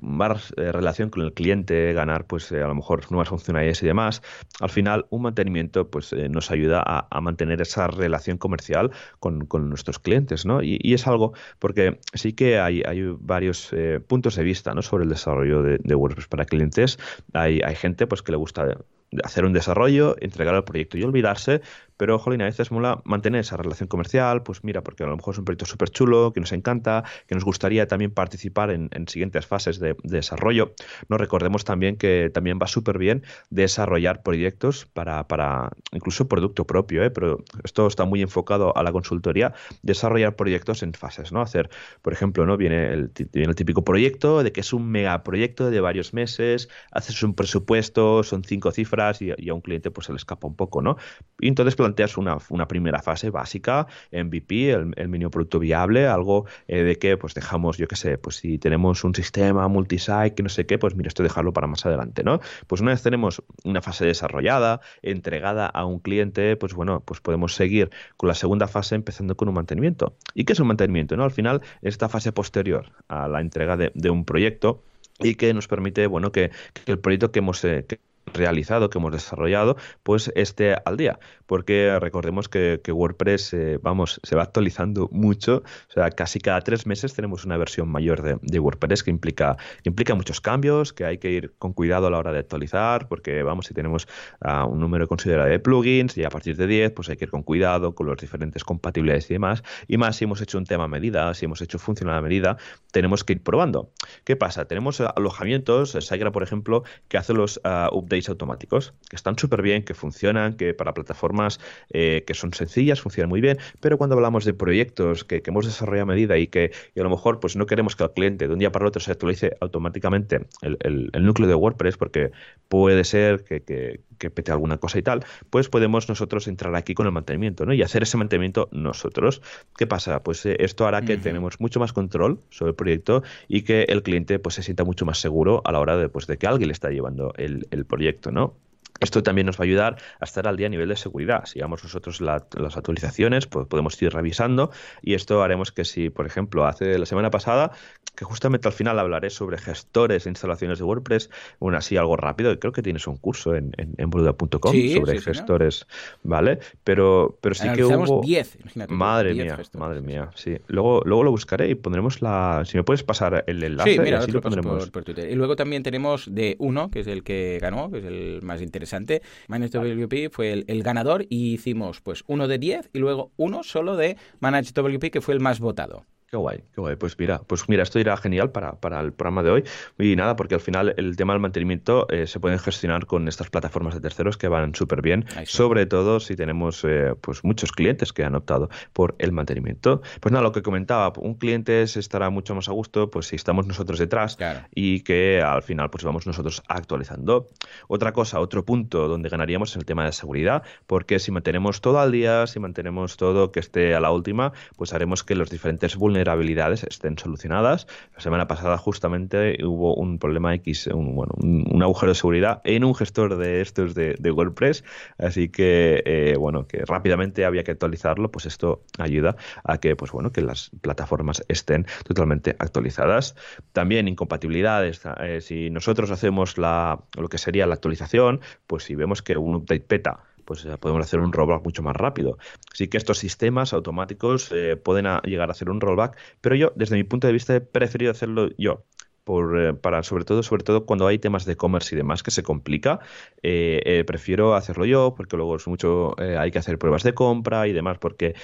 [0.00, 3.86] más eh, relación con el cliente, ganar pues eh, a lo mejor nuevas funcionalidades y
[3.86, 4.20] demás,
[4.60, 9.98] al final final mantenimiento pues, eh, nos ayuda a, mantener esa relación comercial con, nuestros
[9.98, 10.62] clientes, ¿no?
[10.62, 12.82] Y, es algo, porque sí que hay,
[13.20, 14.82] varios eh, puntos de vista ¿no?
[14.82, 16.98] sobre el desarrollo de, WordPress para clientes.
[17.32, 18.76] Hay, hay gente pues, que le gusta
[19.24, 21.60] hacer un desarrollo, entregar el proyecto y olvidarse,
[22.02, 25.34] pero, jolín, a veces mola mantener esa relación comercial, pues mira, porque a lo mejor
[25.34, 29.46] es un proyecto súper chulo, que nos encanta, que nos gustaría también participar en, siguientes
[29.46, 30.74] fases de, desarrollo.
[31.08, 37.04] No recordemos también que también va súper bien desarrollar proyectos para, para incluso producto propio,
[37.04, 37.10] ¿eh?
[37.10, 41.40] pero esto está muy enfocado a la consultoría, desarrollar proyectos en fases, ¿no?
[41.40, 41.70] Hacer,
[42.02, 42.56] por ejemplo, ¿no?
[42.56, 47.34] Viene el, el típico proyecto de que es un megaproyecto de varios meses, haces un
[47.34, 50.96] presupuesto, son cinco cifras y, a un cliente pues se le escapa un poco, ¿no?
[51.38, 51.76] Y entonces
[52.16, 57.16] una, una primera fase básica, MVP, el, el mínimo producto viable, algo eh, de que
[57.16, 60.78] pues dejamos, yo qué sé, pues si tenemos un sistema multisite que no sé qué,
[60.78, 62.40] pues mira, esto dejarlo para más adelante, ¿no?
[62.66, 67.54] Pues una vez tenemos una fase desarrollada, entregada a un cliente, pues bueno, pues podemos
[67.54, 70.16] seguir con la segunda fase empezando con un mantenimiento.
[70.34, 71.16] ¿Y qué es un mantenimiento?
[71.16, 71.24] ¿no?
[71.24, 74.82] Al final, esta fase posterior a la entrega de, de un proyecto
[75.18, 76.50] y que nos permite, bueno, que,
[76.86, 77.86] el proyecto que hemos, eh,
[78.26, 81.18] realizado, que hemos desarrollado, pues esté al día.
[81.46, 85.62] Porque recordemos que, WordPress, eh, vamos, se va actualizando mucho.
[85.88, 90.14] O sea, casi cada tres meses tenemos una versión mayor de, WordPress que implica, implica
[90.14, 93.66] muchos cambios, que hay que ir con cuidado a la hora de actualizar, porque vamos,
[93.66, 94.06] si tenemos
[94.44, 97.30] uh, un número considerado de plugins y a partir de 10, pues hay que ir
[97.30, 99.62] con cuidado con los diferentes compatibilidades y demás.
[99.88, 102.56] Y más si hemos hecho un tema a medida, si hemos hecho funcionar a medida,
[102.92, 103.90] tenemos que ir probando.
[104.24, 104.66] ¿Qué pasa?
[104.66, 109.84] Tenemos alojamientos, SiteGround, por ejemplo, que hace los uh, updates automáticos, que están súper bien,
[109.84, 114.44] que funcionan, que para plataformas eh, que son sencillas funcionan muy bien, pero cuando hablamos
[114.44, 117.94] de proyectos que, hemos desarrollado a medida y que a lo mejor pues no queremos
[117.94, 121.96] que al cliente de un día para otro se actualice automáticamente el, núcleo de WordPress,
[121.96, 122.30] porque
[122.68, 127.06] puede ser que, que, pete alguna cosa y tal, pues podemos nosotros entrar aquí con
[127.06, 127.72] el mantenimiento ¿no?
[127.72, 129.42] y hacer ese mantenimiento nosotros.
[129.76, 130.22] ¿Qué pasa?
[130.22, 134.02] Pues eh, esto hará que tenemos mucho más control sobre el proyecto y que el
[134.02, 136.68] cliente pues se sienta mucho más seguro a la hora de, pues, de que alguien
[136.68, 138.56] le está llevando el, el proyecto, ¿no?
[139.02, 141.44] Esto también nos va a ayudar a estar al día a nivel de seguridad.
[141.46, 144.70] Si damos nosotros las actualizaciones, pues podemos ir revisando
[145.02, 147.72] y esto haremos que si, por ejemplo, hace la semana pasada,
[148.14, 152.58] que justamente al final hablaré sobre gestores e instalaciones de WordPress, bueno, así algo rápido,
[152.58, 155.86] creo que tienes un curso en, en, sobre gestores,
[156.22, 156.58] ¿vale?
[156.84, 158.20] Pero, pero sí que hubo...
[158.22, 160.58] 10, Madre mía, madre mía, sí.
[160.66, 162.62] Luego, luego lo buscaré y pondremos la...
[162.66, 164.90] Si me puedes pasar el enlace, sí, mira, así lo, pondremos.
[164.90, 165.30] Por, Twitter.
[165.30, 168.60] Y luego también tenemos de uno, que es el que ganó, que es el más
[168.60, 169.22] interesante interesante.
[169.48, 174.16] WP fue el, ganador y hicimos pues uno de 10 y luego uno solo de
[174.40, 176.06] WP que fue el más votado.
[176.32, 176.96] Qué guay, qué guay.
[176.96, 179.64] Pues mira, pues mira, esto irá genial para, para el programa de hoy.
[179.98, 183.50] Y nada, porque al final el tema del mantenimiento eh, se puede gestionar con estas
[183.50, 188.14] plataformas de terceros que van súper bien, sobre todo si tenemos eh, pues muchos clientes
[188.14, 190.00] que han optado por el mantenimiento.
[190.22, 193.36] Pues nada, lo que comentaba, un cliente se estará mucho más a gusto pues si
[193.36, 194.38] estamos nosotros detrás
[194.74, 197.48] y que al final pues vamos nosotros actualizando.
[197.88, 202.00] Otra cosa, otro punto donde ganaríamos es el tema de seguridad, porque si mantenemos todo
[202.00, 205.94] al día, si mantenemos todo que esté a la última, pues haremos que los diferentes
[205.94, 207.86] vulnerabilidades vulnerabilidades estén solucionadas.
[208.14, 212.84] La semana pasada justamente hubo un problema X, un, bueno, un, agujero de seguridad en
[212.84, 214.84] un gestor de estos de, WordPress,
[215.18, 220.12] así que eh, bueno, que rápidamente había que actualizarlo, pues esto ayuda a que pues
[220.12, 223.34] bueno, que las plataformas estén totalmente actualizadas.
[223.72, 229.22] También incompatibilidades, eh, si nosotros hacemos la, lo que sería la actualización, pues si vemos
[229.22, 232.38] que un update peta pues eh, podemos hacer un rollback mucho más rápido.
[232.72, 236.96] Así que estos sistemas automáticos eh, pueden llegar a hacer un rollback, pero yo, desde
[236.96, 238.84] mi punto de vista, he preferido hacerlo yo.
[239.24, 242.32] Por, eh, para sobre todo sobre todo cuando hay temas de e-commerce y demás que
[242.32, 242.98] se complica
[243.40, 247.98] prefiero hacerlo yo porque luego es mucho hay que hacer pruebas de compra y demás
[247.98, 248.34] porque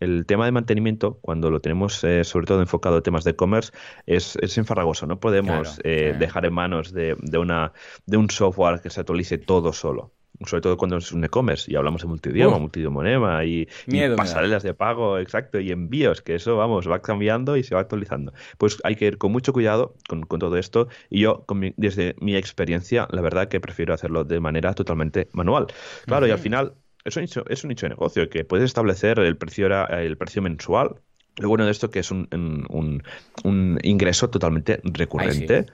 [0.00, 3.72] el tema de mantenimiento, cuando lo tenemos sobre todo enfocado a temas de e-commerce,
[4.06, 5.06] es, es enfarragoso.
[5.06, 7.74] No podemos dejar en manos de, de, una,
[8.06, 10.12] de un software que se actualice todo solo
[10.46, 13.68] sobre todo cuando es un e-commerce y hablamos de multidioma, multidioma y,
[14.16, 18.32] pasarelas de pago, exacto, y envíos, que eso, vamos, va cambiando y se va actualizando.
[18.58, 21.44] Pues hay que ir con mucho cuidado con, todo esto y yo,
[21.76, 25.66] desde mi experiencia, la verdad que prefiero hacerlo de manera totalmente manual.
[26.06, 26.74] Claro, y al final
[27.04, 30.42] es un, nicho, es un nicho de negocio que puedes establecer el precio, el precio
[30.42, 30.96] mensual.
[31.38, 32.28] Lo bueno de esto que es un,
[32.68, 35.66] un, ingreso totalmente recurrente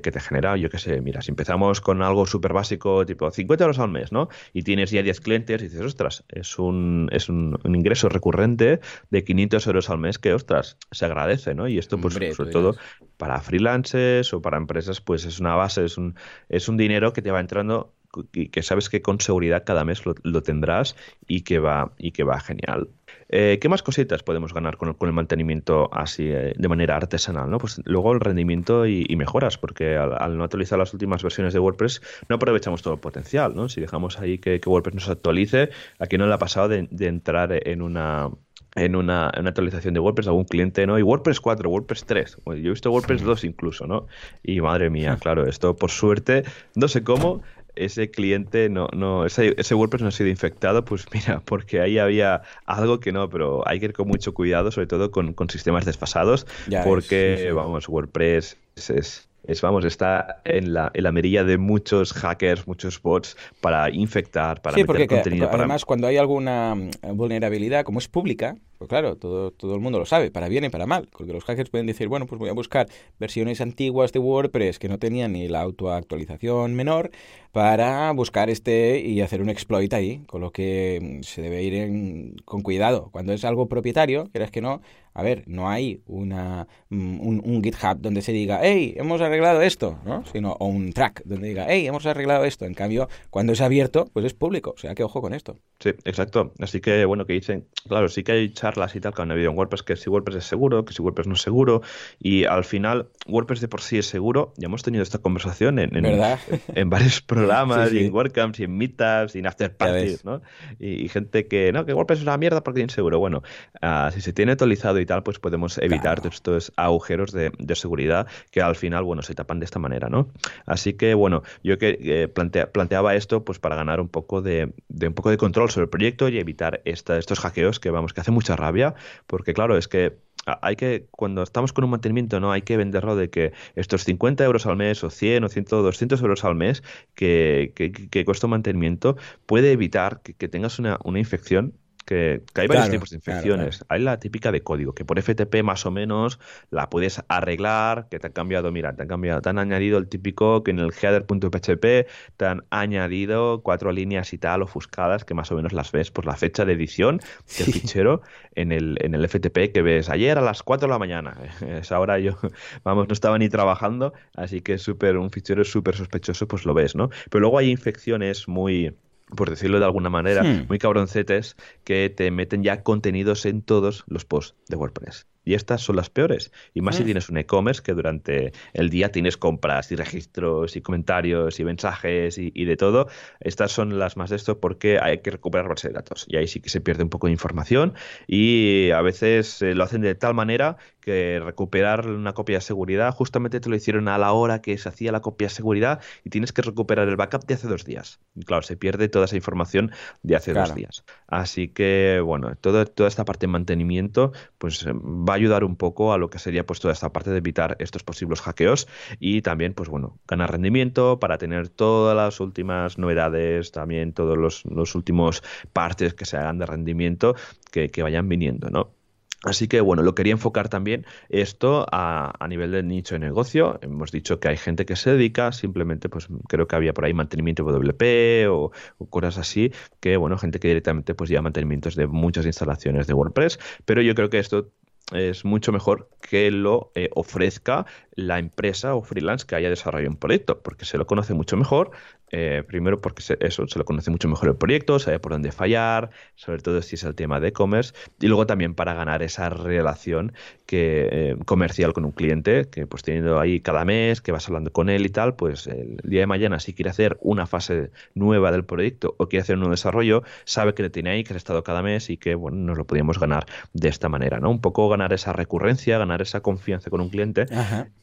[0.00, 3.64] que, te genera, yo qué sé, mira, si empezamos con algo súper básico, tipo 50
[3.64, 4.28] euros al mes, ¿no?
[4.52, 9.24] Y tienes ya 10 clientes y dices, ostras, es un, es un, ingreso recurrente de
[9.24, 11.68] 500 euros al mes que, ostras, se agradece, ¿no?
[11.68, 12.76] Y esto, pues, sobre todo
[13.16, 16.14] para freelancers o para empresas, pues es una base, es un,
[16.48, 17.92] es un dinero que te va entrando
[18.32, 22.24] y que sabes que con seguridad cada mes lo, tendrás y que va y que
[22.24, 22.88] va genial.
[23.28, 27.50] Eh, ¿Qué más cositas podemos ganar con el, mantenimiento así eh, de manera artesanal?
[27.50, 27.58] ¿no?
[27.58, 32.00] Pues luego el rendimiento y, mejoras, porque al, no actualizar las últimas versiones de WordPress
[32.28, 33.54] no aprovechamos todo el potencial.
[33.54, 33.68] ¿no?
[33.68, 37.82] Si dejamos ahí que, WordPress nos actualice, aquí no le ha pasado de, entrar en
[37.82, 38.30] una
[38.74, 40.98] en una, actualización de WordPress algún cliente, ¿no?
[40.98, 42.38] Y WordPress 4, WordPress 3.
[42.46, 44.06] Yo he visto WordPress 2 incluso, ¿no?
[44.42, 46.44] Y madre mía, claro, esto por suerte,
[46.76, 47.42] no sé cómo,
[47.78, 51.98] ese cliente no, no, ese, ese, WordPress no ha sido infectado, pues mira, porque ahí
[51.98, 55.84] había algo que no, pero hay que ir con mucho cuidado, sobre todo con, sistemas
[55.84, 56.46] desfasados,
[56.84, 62.66] porque, vamos, WordPress es, es, vamos, está en la, en la merilla de muchos hackers,
[62.66, 65.48] muchos bots para infectar, para meter contenido.
[65.50, 69.98] además, cuando hay alguna mm, vulnerabilidad, como es pública, pues claro, todo, todo el mundo
[69.98, 71.08] lo sabe, para bien y para mal.
[71.10, 72.86] Porque los hackers pueden decir, bueno, pues voy a buscar
[73.18, 77.10] versiones antiguas de WordPress que no tenían ni la autoactualización menor
[77.58, 80.22] para buscar este y hacer un exploit ahí.
[80.28, 83.08] Con lo que se debe ir con cuidado.
[83.10, 84.80] Cuando es algo propietario, quieras que no,
[85.18, 89.98] a ver, no hay una, mm, un, GitHub donde se diga, hey, hemos arreglado esto,
[90.04, 90.24] ¿no?
[90.26, 92.66] Sino, o un track donde diga, hey, hemos arreglado esto.
[92.66, 94.74] En cambio, cuando es abierto, pues es público.
[94.76, 95.56] O sea, que ojo con esto.
[95.80, 96.52] Sí, exacto.
[96.60, 99.50] Así que, bueno, que dicen, claro, sí que hay charlas y tal que han habido
[99.50, 101.82] en WordPress, que si WordPress es seguro, que si WordPress no es seguro,
[102.20, 105.96] y al final WordPress de por sí es seguro, ya hemos tenido esta conversación en,
[105.96, 107.47] en, varios programas,
[107.92, 110.42] y en WordCamps, y en Meetups, y en After Parties, ¿no?
[110.78, 113.18] Y, gente que, no, que WordPress es una mierda porque es inseguro.
[113.18, 113.42] Bueno,
[113.82, 118.60] uh, si se tiene actualizado y tal, pues podemos evitar estos agujeros de, seguridad que
[118.60, 120.28] al final, bueno, se tapan de esta manera, ¿no?
[120.66, 125.14] Así que, bueno, yo que eh, planteaba esto pues para ganar un poco de, un
[125.14, 128.30] poco de control sobre el proyecto y evitar esta, estos hackeos que, vamos, que hace
[128.30, 128.94] mucha rabia,
[129.26, 133.16] porque claro, es que hay que, cuando estamos con un mantenimiento, no hay que venderlo
[133.16, 136.82] de que estos 50 euros al mes o 100 o 100 200 euros al mes
[137.14, 139.16] que, que, cuesta un mantenimiento
[139.46, 141.74] puede evitar que, tengas una, una infección
[142.08, 143.84] que, hay varios tipos de infecciones.
[143.90, 146.40] Hay la típica de código, que por FTP más o menos
[146.70, 150.08] la puedes arreglar, que te han cambiado, mira, te han cambiado, te han añadido el
[150.08, 155.52] típico que en el header.php te han añadido cuatro líneas y tal ofuscadas que más
[155.52, 157.20] o menos las ves por la fecha de edición
[157.58, 158.22] del fichero
[158.54, 161.36] en el, en el FTP que ves ayer a las 4 de la mañana.
[161.60, 162.38] Esa hora yo,
[162.84, 166.94] vamos, no estaba ni trabajando, así que súper, un fichero súper sospechoso, pues lo ves,
[166.94, 167.10] ¿no?
[167.28, 168.96] Pero luego hay infecciones muy
[169.36, 170.66] por decirlo de alguna manera, hmm.
[170.68, 175.26] muy cabroncetes, que te meten ya contenidos en todos los posts de WordPress.
[175.48, 176.52] Y estas son las peores.
[176.74, 177.04] Y más si ah.
[177.06, 182.36] tienes un e-commerce que durante el día tienes compras y registros y comentarios y mensajes
[182.36, 183.08] y, de todo.
[183.40, 186.26] Estas son las más de esto porque hay que recuperar base de datos.
[186.28, 187.94] Y ahí sí que se pierde un poco de información
[188.26, 193.14] y a veces eh, lo hacen de tal manera que recuperar una copia de seguridad
[193.14, 196.28] justamente te lo hicieron a la hora que se hacía la copia de seguridad y
[196.28, 198.20] tienes que recuperar el backup de hace dos días.
[198.34, 199.92] Y claro, se pierde toda esa información
[200.22, 201.06] de hace dos días.
[201.26, 206.30] Así que, bueno, toda esta parte de mantenimiento pues va ayudar un poco a lo
[206.30, 210.18] que sería pues toda esta parte de evitar estos posibles hackeos y también pues bueno,
[210.26, 216.36] ganar rendimiento para tener todas las últimas novedades, también todos los, últimos partes que se
[216.36, 217.34] hagan de rendimiento
[217.70, 218.98] que, que vayan viniendo, ¿no?
[219.44, 223.78] Así que bueno, lo quería enfocar también esto a, a, nivel de nicho de negocio.
[223.82, 227.14] Hemos dicho que hay gente que se dedica, simplemente pues creo que había por ahí
[227.14, 232.08] mantenimiento WP o, o, cosas así, que bueno, gente que directamente pues lleva mantenimientos de
[232.08, 234.72] muchas instalaciones de WordPress, pero yo creo que esto
[235.12, 240.16] es mucho mejor que lo eh, ofrezca la empresa o freelance que haya desarrollado un
[240.18, 241.90] proyecto, porque se lo conoce mucho mejor,
[242.30, 245.52] eh, primero porque se, eso, se lo conoce mucho mejor el proyecto, sabe por dónde
[245.52, 249.48] fallar, sobre todo si es el tema de e-commerce, y luego también para ganar esa
[249.48, 250.32] relación
[250.66, 254.72] que, eh, comercial con un cliente, que pues teniendo ahí cada mes, que vas hablando
[254.72, 258.52] con él y tal, pues el día de mañana si quiere hacer una fase nueva
[258.52, 261.38] del proyecto o quiere hacer un nuevo desarrollo, sabe que le tiene ahí, que has
[261.38, 264.50] estado cada mes y que bueno, nos lo podíamos ganar de esta manera, ¿no?
[264.50, 267.46] Un poco ganar esa recurrencia, ganar esa confianza con un cliente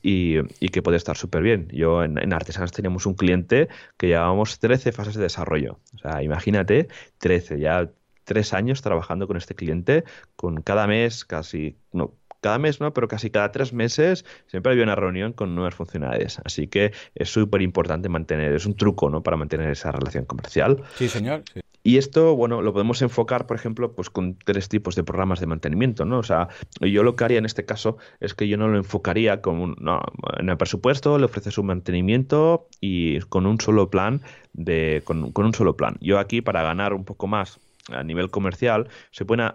[0.02, 1.70] y, que puede estar súper bien.
[1.72, 5.80] Yo en, en Artesanas teníamos un cliente que llevábamos 13 fases de desarrollo.
[5.94, 6.88] O sea, imagínate,
[7.20, 7.90] 13, ya
[8.24, 10.04] tres años trabajando con este cliente,
[10.36, 12.14] con cada mes casi, no,
[12.46, 16.40] cada mes no, pero casi cada tres meses siempre había una reunión con nuevas funcionalidades.
[16.46, 19.24] Así que es súper importante mantener, es un truco, ¿no?
[19.24, 20.84] Para mantener esa relación comercial.
[20.96, 21.42] Sí, señor.
[21.82, 25.48] Y esto, bueno, lo podemos enfocar, por ejemplo, pues con tres tipos de programas de
[25.48, 26.20] mantenimiento, ¿no?
[26.20, 26.50] O sea,
[26.82, 29.76] yo lo que haría en este caso es que yo no lo enfocaría como un,
[29.80, 30.02] no,
[30.38, 34.22] en el presupuesto le ofreces un mantenimiento y con un solo plan
[34.54, 35.98] de, con, un solo plan.
[36.00, 37.60] Yo aquí para ganar un poco más
[37.92, 39.52] a nivel comercial se pueden,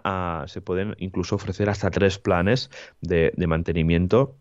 [0.47, 2.69] se pueden incluso ofrecer hasta tres planes
[3.01, 4.37] de, de mantenimiento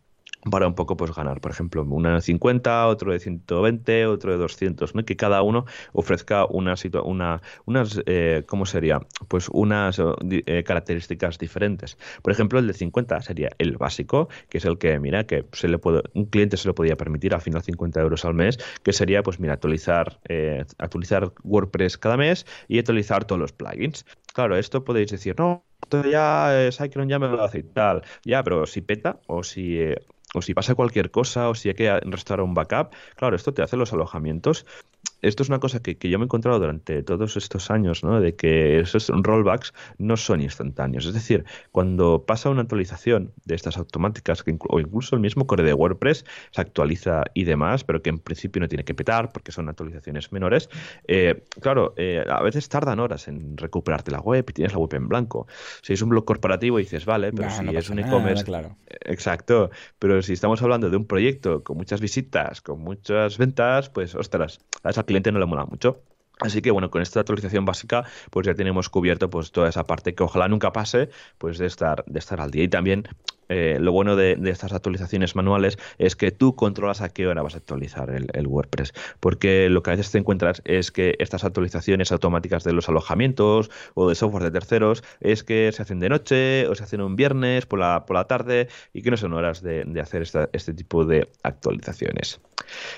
[0.49, 4.39] para un poco pues ganar, por ejemplo, una de 50, otro de 120, otro de
[4.39, 5.05] 200, ¿no?
[5.05, 6.75] que cada uno ofrezca una,
[7.05, 9.01] una unas, eh, ¿cómo sería?
[9.29, 11.99] Pues unas eh, características diferentes.
[12.23, 15.69] Por ejemplo, el de 50 sería el básico, que es el que, mira, que se
[15.69, 18.93] le puede, un cliente se lo podía permitir al final 50 euros al mes, que
[18.93, 24.07] sería, pues mira, actualizar, eh, actualizar WordPress cada mes y actualizar todos los plugins.
[24.33, 25.65] Claro, esto podéis decir, no,
[26.11, 28.03] ya eh, Cyclone ya me lo hace y tal.
[28.25, 29.81] Ya, pero si peta o si
[30.35, 33.63] o si pasa cualquier cosa, o si hay que restaurar un backup, claro, esto te
[33.63, 34.67] hace los alojamientos
[35.23, 38.21] esto es una cosa que, yo me he encontrado durante todos estos años, ¿no?
[38.21, 41.07] De que esos rollbacks no son instantáneos.
[41.07, 45.75] Es decir, cuando pasa una actualización de estas automáticas, o incluso el mismo core de
[45.75, 49.69] WordPress se actualiza y demás, pero que en principio no tiene que petar porque son
[49.69, 50.69] actualizaciones menores,
[51.07, 54.95] eh, claro, eh, a veces tardan horas en recuperarte la web y tienes la web
[54.95, 55.47] en blanco.
[55.83, 58.45] Si es un blog corporativo dices, vale, pero si es un e-commerce...
[58.45, 58.77] Claro.
[59.03, 64.15] Exacto, pero si estamos hablando de un proyecto con muchas visitas, con muchas ventas, pues
[64.15, 66.03] ostras, a esa cliente no le mola mucho.
[66.41, 70.15] Así que bueno, con esta actualización básica, pues ya tenemos cubierto pues toda esa parte
[70.15, 72.65] que ojalá nunca pase, pues de estar, de estar al día.
[72.65, 73.09] Y también
[73.51, 77.55] eh, lo bueno de, estas actualizaciones manuales es que tú controlas a qué hora vas
[77.55, 78.95] a actualizar el, WordPress.
[79.19, 83.71] Porque lo que a veces te encuentras es que estas actualizaciones automáticas de los alojamientos
[83.95, 87.17] o de software de terceros es que se hacen de noche o se hacen un
[87.17, 90.23] viernes por la, por la tarde y que no son horas de, hacer
[90.53, 92.41] este tipo de actualizaciones.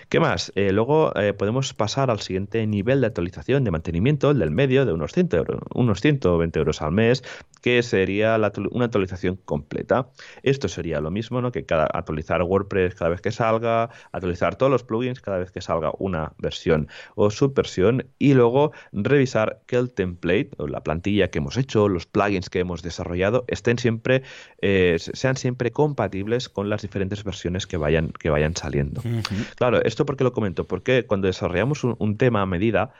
[0.09, 0.53] ¿Qué más?
[0.55, 4.85] Eh, luego eh, podemos pasar al siguiente nivel de actualización de mantenimiento, el del medio,
[4.85, 7.25] de unos, 100 euros, unos 120 euros al mes,
[7.63, 8.39] que sería
[8.71, 10.09] una actualización completa.
[10.43, 11.53] Esto sería lo mismo, ¿no?
[11.53, 15.61] Que cada, actualizar WordPress cada vez que salga, actualizar todos los plugins cada vez que
[15.61, 21.38] salga una versión o subversión y luego revisar que el template o la plantilla que
[21.38, 24.22] hemos hecho, los plugins que hemos desarrollado estén siempre,
[24.61, 29.03] eh, sean siempre compatibles con las diferentes versiones que vayan, que vayan saliendo.
[29.57, 32.93] Claro, esto porque lo comento, porque cuando desarrollamos un tema a medida,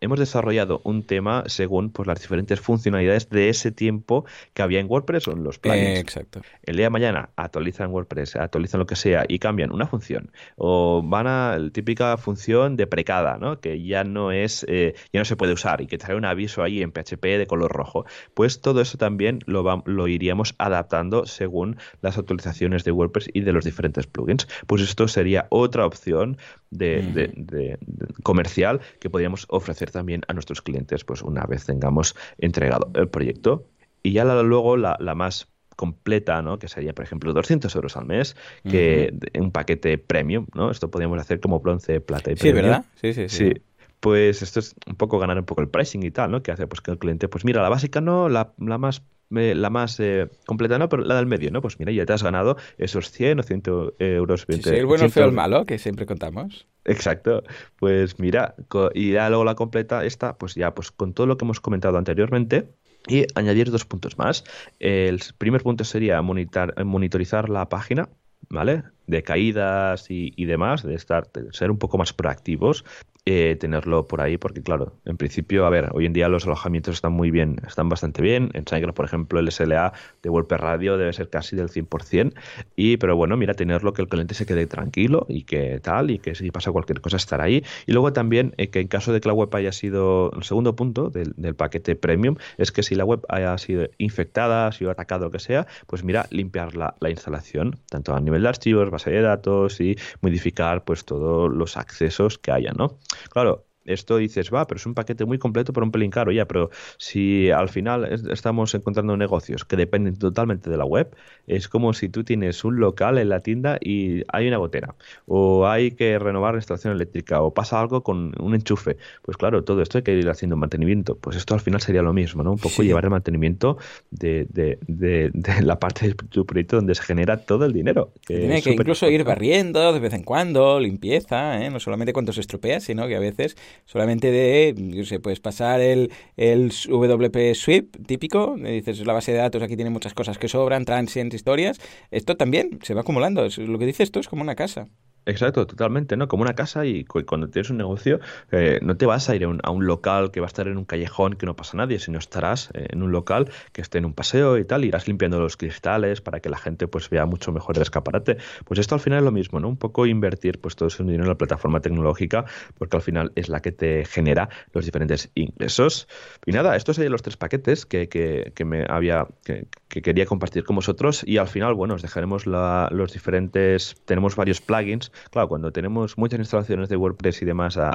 [0.00, 4.24] hemos desarrollado un tema según pues, las diferentes funcionalidades de ese tiempo
[4.54, 6.00] que había en WordPress o en los plugins.
[6.00, 6.42] exacto.
[6.62, 10.30] El día de mañana actualizan WordPress, actualizan lo que sea y cambian una función.
[10.56, 13.60] O van a la típica función de precada, ¿no?
[13.60, 16.62] que ya no es, eh, ya no se puede usar y que trae un aviso
[16.62, 18.04] ahí en PHP de color rojo.
[18.34, 23.52] Pues todo eso también lo, lo iríamos adaptando según las actualizaciones de WordPress y de
[23.52, 24.48] los diferentes plugins.
[24.66, 26.38] Pues esto sería otra opción
[26.70, 27.78] de,
[28.22, 33.66] comercial que podríamos ofrecer también a nuestros clientes pues una vez tengamos entregado el proyecto.
[34.02, 36.58] Y ya luego la, más completa, ¿no?
[36.58, 38.36] Que sería, por ejemplo, 200 euros al mes,
[38.68, 40.70] que un paquete premium, ¿no?
[40.70, 42.84] Esto podríamos hacer como bronce, plata y Sí, ¿verdad?
[43.00, 43.52] Sí, sí, sí,
[44.00, 46.42] Pues esto es un poco ganar un poco el pricing y tal, ¿no?
[46.42, 49.70] Que hace pues que el cliente, pues mira, la básica no, la, la más la
[49.70, 51.60] más eh, completa, no, pero la del medio, ¿no?
[51.60, 53.62] Pues mira, ya te has ganado esos 100 o 100
[53.98, 54.46] euros.
[54.46, 56.66] 20, sí, el bueno, el feo, el malo, que siempre contamos.
[56.84, 57.42] Exacto.
[57.78, 58.54] Pues mira,
[58.94, 61.98] y ya luego la completa, esta, pues ya, pues con todo lo que hemos comentado
[61.98, 62.70] anteriormente,
[63.06, 64.44] y añadir dos puntos más.
[64.80, 68.08] El primer punto sería monitorizar la página,
[68.48, 68.82] ¿vale?
[69.06, 72.84] De caídas y, y, demás, de estar, de ser un poco más proactivos
[73.30, 76.94] eh, tenerlo por ahí, porque claro, en principio, a ver, hoy en día los alojamientos
[76.94, 78.50] están muy bien, están bastante bien.
[78.54, 82.32] En Sangre, por ejemplo, el SLA de WordPress Radio debe ser casi del 100%,
[82.74, 86.18] y, pero bueno, mira, tenerlo que el cliente se quede tranquilo y que tal, y
[86.18, 87.62] que si pasa cualquier cosa estar ahí.
[87.86, 90.74] Y luego también eh, que en caso de que la web haya sido, el segundo
[90.74, 95.26] punto del, paquete premium, es que si la web haya sido infectada, ha sido atacada,
[95.26, 99.10] lo que sea, pues mira, limpiar la, la instalación, tanto a nivel de archivos, base
[99.10, 102.96] de datos y modificar pues todos los accesos que haya, ¿no?
[103.30, 106.46] Claro, esto dices, va, pero es un paquete muy completo, pero un pelín caro, ya,
[106.46, 111.14] pero si al final estamos encontrando negocios que dependen totalmente de la web,
[111.46, 114.94] es como si tú tienes un local en la tienda y hay una gotera,
[115.26, 118.96] o hay que renovar la instalación eléctrica, o pasa algo con un enchufe.
[119.22, 121.16] Pues claro, todo esto hay que ir haciendo mantenimiento.
[121.16, 122.52] Pues esto al final sería lo mismo, ¿no?
[122.52, 123.78] Un poco llevar el mantenimiento
[124.10, 125.30] de, de, de,
[125.62, 128.12] la parte de tu proyecto donde se genera todo el dinero.
[128.26, 131.70] Tiene que incluso ir barriendo de vez en cuando, limpieza, ¿eh?
[131.70, 135.80] no solamente cuando se estropea, sino que a veces solamente de, yo sé, puedes pasar
[135.80, 140.48] el, el WP Sweep típico, dices, la base de datos aquí tiene muchas cosas que
[140.48, 144.54] sobran, transients, historias, esto también se va acumulando, lo que dices esto es como una
[144.54, 144.88] casa.
[145.28, 146.26] Exacto, totalmente, ¿no?
[146.26, 148.18] Como una casa y cuando tienes un negocio
[148.50, 150.86] eh, no te vas a ir a un, local que va a estar en un
[150.86, 154.14] callejón que no pasa nadie, sino estarás eh, en un local que esté en un
[154.14, 157.76] paseo y tal, irás limpiando los cristales para que la gente pues vea mucho mejor
[157.76, 158.38] el escaparate.
[158.64, 159.68] Pues esto al final es lo mismo, ¿no?
[159.68, 162.46] Un poco invertir pues todo ese dinero en la plataforma tecnológica
[162.78, 166.08] porque al final es la que te genera los diferentes ingresos.
[166.46, 170.76] Y nada, estos serían los tres paquetes que, que, me había que, quería compartir con
[170.76, 176.16] vosotros y al final, bueno, os dejaremos los diferentes, tenemos varios plugins claro, cuando tenemos
[176.18, 177.92] muchas instalaciones de WordPress y demás a,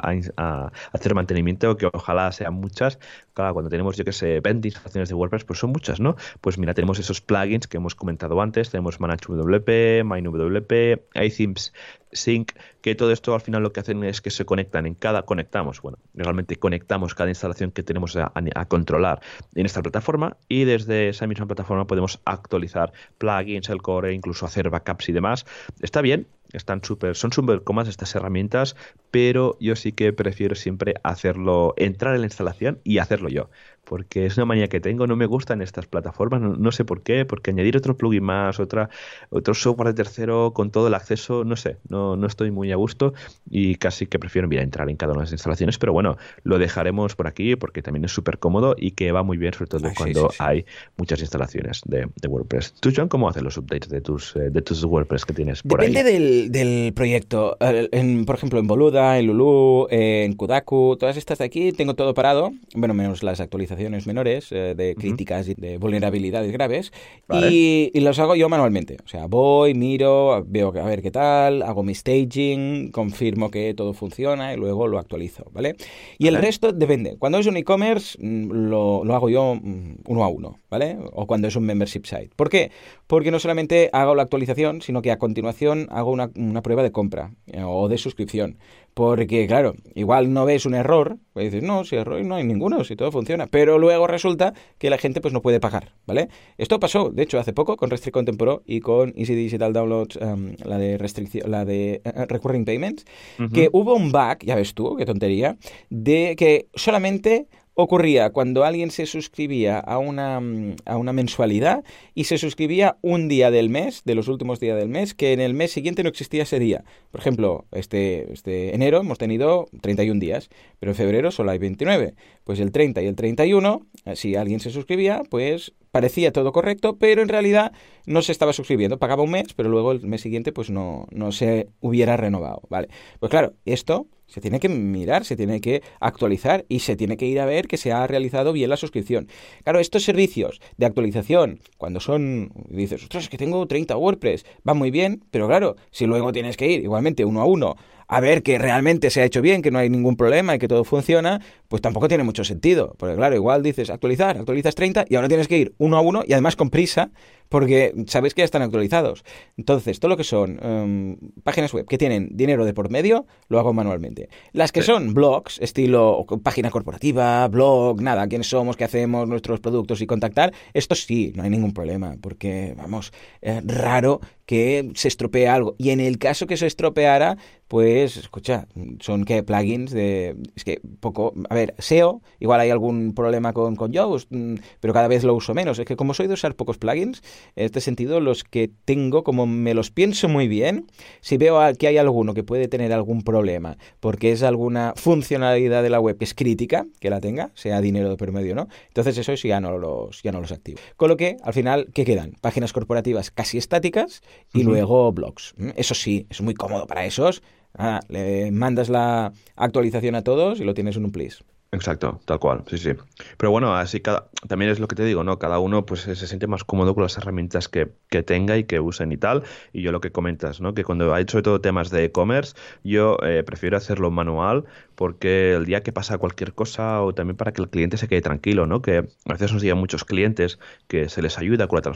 [0.92, 2.98] hacer mantenimiento, que ojalá sean muchas,
[3.32, 6.16] claro, cuando tenemos, yo que sé, 20 instalaciones de WordPress, pues son muchas, ¿no?
[6.40, 10.72] Pues mira, tenemos esos plugins que hemos comentado antes, tenemos ManageWP, MineWP,
[11.14, 11.72] iThemes
[12.14, 15.22] Sync, que todo esto al final lo que hacen es que se conectan en cada,
[15.22, 18.32] conectamos, bueno, realmente conectamos cada instalación que tenemos a,
[18.68, 19.20] controlar
[19.54, 24.70] en esta plataforma y desde esa misma plataforma podemos actualizar plugins, el core, incluso hacer
[24.70, 25.46] backups y demás.
[25.80, 28.76] Está bien, están súper, son súper cómodas estas herramientas,
[29.10, 33.50] pero yo sí que prefiero siempre hacerlo, entrar en la instalación y hacerlo yo
[33.84, 37.24] porque es una manía que tengo, no me gustan estas plataformas, no, sé por qué,
[37.24, 38.90] porque añadir otro plugin más, otra,
[39.30, 42.76] otro software de tercero con todo el acceso, no sé, no, no estoy muy a
[42.76, 43.14] gusto
[43.50, 46.58] y casi que prefiero mira, entrar en cada una de las instalaciones, pero bueno, lo
[46.58, 49.88] dejaremos por aquí porque también es súper cómodo y que va muy bien, sobre todo
[49.96, 50.64] cuando hay
[50.96, 52.74] muchas instalaciones de, WordPress.
[52.80, 55.78] ¿Tú, John, cómo haces los updates de tus, eh, de tus WordPress que tienes por
[55.78, 56.12] Depende ahí?
[56.12, 57.56] Del, del proyecto.
[57.60, 62.14] En, por ejemplo, en Boluda, en Lulu, en Kudaku, todas estas de aquí, tengo todo
[62.14, 63.73] parado, bueno, menos las actualizaciones
[64.06, 66.92] menores eh, de críticas y de vulnerabilidades graves
[67.32, 68.98] y, los hago yo manualmente.
[69.02, 73.94] O sea, voy, miro, veo a ver qué tal, hago mi staging, confirmo que todo
[73.94, 75.76] funciona y luego lo actualizo, ¿vale?
[76.18, 77.16] Y el resto depende.
[77.18, 80.98] Cuando es un e-commerce mm, lo, lo, hago yo mm, uno a uno, ¿vale?
[81.12, 82.30] O cuando es un membership site.
[82.34, 82.72] ¿Por qué?
[83.06, 86.90] Porque no solamente hago la actualización, sino que a continuación hago una, una prueba de
[86.90, 88.58] compra eh, o de suscripción.
[88.92, 92.82] Porque, claro, igual no ves un error, pues dices, no, si error no hay ninguno,
[92.82, 93.46] si todo funciona.
[93.46, 96.28] Pero luego resulta que la gente pues no puede pagar, ¿vale?
[96.58, 100.16] Esto pasó, de hecho, hace poco con Restrict Content Pro y con Easy Digital Downloads,
[100.20, 103.04] em, la de restricción, la de uh, Recurring Payments,
[103.52, 105.56] que hubo un bug, ya ves tú, qué tontería,
[105.90, 112.24] de que solamente ocurría cuando alguien se suscribía a una, mm, a una mensualidad y
[112.24, 115.54] se suscribía un día del mes, de los últimos días del mes, que en el
[115.54, 116.84] mes siguiente no existía ese día.
[117.10, 122.14] Por ejemplo, este, este enero hemos tenido 31 días, pero en febrero solo hay 29.
[122.44, 126.96] Pues el 30 y el 31, eh, si alguien se suscribía, pues parecía todo correcto,
[126.98, 127.70] pero en realidad
[128.04, 128.98] no se estaba suscribiendo.
[128.98, 132.62] Pagaba un mes, pero luego el mes siguiente pues no, no se hubiera renovado.
[132.68, 132.88] Vale.
[133.20, 137.26] Pues claro, esto se tiene que mirar, se tiene que actualizar y se tiene que
[137.26, 139.28] ir a ver que se ha realizado bien la suscripción.
[139.62, 144.74] Claro, estos servicios de actualización, cuando son, dices, ostras, es que tengo 30 WordPress, va
[144.74, 147.76] muy bien, pero claro, si luego tienes que ir igualmente uno a uno
[148.08, 150.68] a ver que realmente se ha hecho bien, que no hay ningún problema y que
[150.68, 152.94] todo funciona, pues tampoco tiene mucho sentido.
[152.98, 156.22] Porque claro, igual dices actualizar, actualizas 30 y ahora tienes que ir uno a uno
[156.26, 157.10] y además con prisa
[157.48, 159.24] porque sabes que ya están actualizados.
[159.56, 163.58] Entonces, todo lo que son em, páginas web que tienen dinero de por medio, lo
[163.58, 164.28] hago manualmente.
[164.52, 170.00] Las que son blogs, estilo página corporativa, blog, nada, quiénes somos, qué hacemos, nuestros productos
[170.00, 175.48] y contactar, esto sí, no hay ningún problema, porque, vamos, es raro que se estropee
[175.48, 175.74] algo.
[175.78, 177.38] Y en el caso que se estropeara,
[177.68, 178.66] pues, escucha,
[179.00, 180.36] son que plugins de...
[180.54, 181.32] Es que poco...
[181.48, 185.34] A ver, SEO, igual hay algún problema con, con Yoast, mm, pero cada vez lo
[185.34, 185.78] uso menos.
[185.78, 187.22] Es que como soy de usar pocos plugins,
[187.56, 190.86] en este sentido, los que tengo, como me los pienso muy bien,
[191.20, 195.90] si veo que hay alguno que puede tener algún problema, porque es alguna funcionalidad de
[195.90, 198.68] la web que es crítica, que la tenga, sea dinero de por medio, ¿no?
[198.88, 200.78] Entonces eso ya no los, ya no los activo.
[200.96, 202.32] Con lo que, al final, ¿qué quedan?
[202.40, 204.22] Páginas corporativas casi estáticas
[204.52, 205.54] y luego blogs.
[205.76, 207.42] Eso sí, es muy cómodo para esos.
[207.76, 211.42] Ah, le mandas la actualización a todos y lo tienes en un please.
[211.74, 212.90] Exacto, tal cual, sí, sí.
[213.36, 215.40] Pero bueno, así cada, también es lo que te digo, ¿no?
[215.40, 218.78] Cada uno pues se siente más cómodo con las herramientas que, que tenga y que
[218.78, 219.42] usen y tal.
[219.72, 220.72] Y yo lo que comentas, ¿no?
[220.74, 222.54] Que cuando hay sobre todo temas de e-commerce,
[222.84, 227.52] yo eh, prefiero hacerlo manual porque el día que pasa cualquier cosa o también para
[227.52, 228.82] que el cliente se quede tranquilo, ¿no?
[228.82, 231.92] Que a veces nos llegan muchos clientes que se les ayuda con la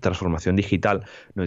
[0.00, 1.04] transformación digital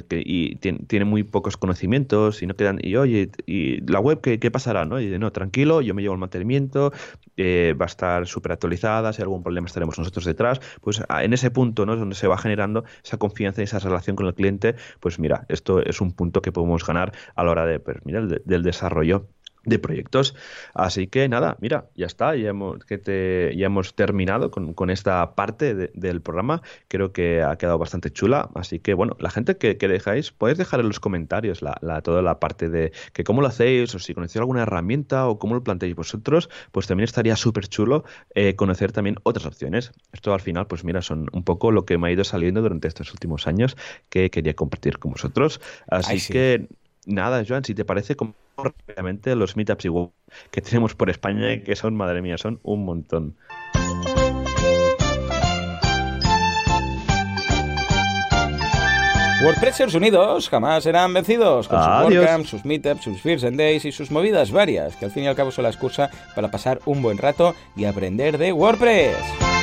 [0.09, 4.85] y tienen muy pocos conocimientos y no quedan, y oye, ¿y la web qué, pasará?
[4.85, 4.99] ¿no?
[4.99, 6.91] Y no, tranquilo, yo me llevo el mantenimiento,
[7.35, 11.33] eh, va a estar súper actualizada, si hay algún problema estaremos nosotros detrás, pues en
[11.33, 11.93] ese punto, ¿no?
[11.93, 15.45] Es donde se va generando esa confianza y esa relación con el cliente, pues mira,
[15.49, 19.27] esto es un punto que podemos ganar a la hora de, pues, mira, del desarrollo
[19.68, 20.34] de proyectos.
[20.74, 25.36] Así que nada, mira, ya está, ya hemos, que te, ya hemos terminado con, esta
[25.36, 26.61] parte del programa.
[26.88, 28.49] Creo que ha quedado bastante chula.
[28.55, 32.39] Así que bueno, la gente que, dejáis, podéis dejar en los comentarios la, toda la
[32.39, 35.95] parte de que cómo lo hacéis, o si conocéis alguna herramienta o cómo lo planteáis
[35.95, 39.91] vosotros, pues también estaría súper chulo eh, conocer también otras opciones.
[40.13, 42.88] Esto al final, pues mira, son un poco lo que me ha ido saliendo durante
[42.88, 43.76] estos últimos años
[44.09, 45.59] que quería compartir con vosotros.
[45.89, 46.70] Así que
[47.07, 48.35] nada, Joan, si te parece, como
[48.85, 50.09] realmente los meetups igual
[50.51, 53.35] que tenemos por España, que son, madre mía, son un montón.
[59.43, 63.91] WordPressers unidos jamás serán vencidos con sus WordCamps, sus Meetups, sus Fears and Days y
[63.91, 67.03] sus movidas varias, que al fin y al cabo son la excusa para pasar un
[67.03, 69.56] buen rato y aprender de WordPress.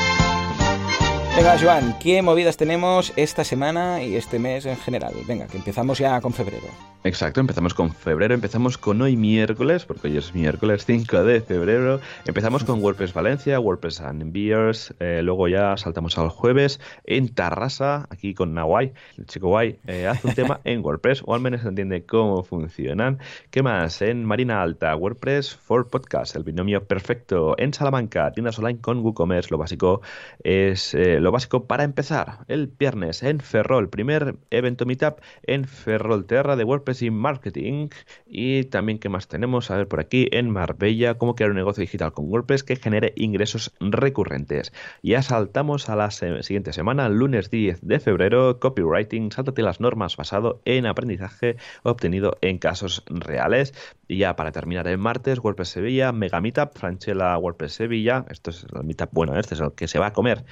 [1.37, 5.14] Venga, Joan, ¿qué movidas tenemos esta semana y este mes en general?
[5.26, 6.68] Venga, que empezamos ya con febrero.
[7.03, 12.01] Exacto, empezamos con febrero, empezamos con hoy miércoles, porque hoy es miércoles 5 de febrero.
[12.24, 18.07] Empezamos con WordPress Valencia, WordPress and Beers, eh, luego ya saltamos al jueves en Tarrasa,
[18.09, 21.62] aquí con Nawai, el chico guay, eh, hace un tema en WordPress, o al menos
[21.64, 23.18] entiende cómo funcionan.
[23.51, 24.01] ¿Qué más?
[24.01, 27.55] En Marina Alta, WordPress for Podcast, el binomio perfecto.
[27.59, 30.01] En Salamanca, tiendas online con WooCommerce, lo básico
[30.43, 32.45] es eh, lo básico para empezar.
[32.49, 37.89] El viernes en Ferrol, primer evento meetup en Ferrol Terra de WordPress y Marketing.
[38.27, 39.70] Y también, ¿qué más tenemos?
[39.70, 43.14] A ver, por aquí en Marbella, cómo crear un negocio digital con WordPress que genere
[43.16, 44.72] ingresos recurrentes.
[45.03, 50.61] Ya saltamos a la siguiente semana, lunes 10 de febrero, copywriting, sáltate las normas basado
[50.66, 53.72] en aprendizaje obtenido en casos reales.
[54.09, 58.27] Y ya para terminar el martes, WordPress Sevilla, Mega Meetup, Franchella WordPress Sevilla.
[58.29, 60.45] Esto es el Meetup bueno, este es el que se va a comer.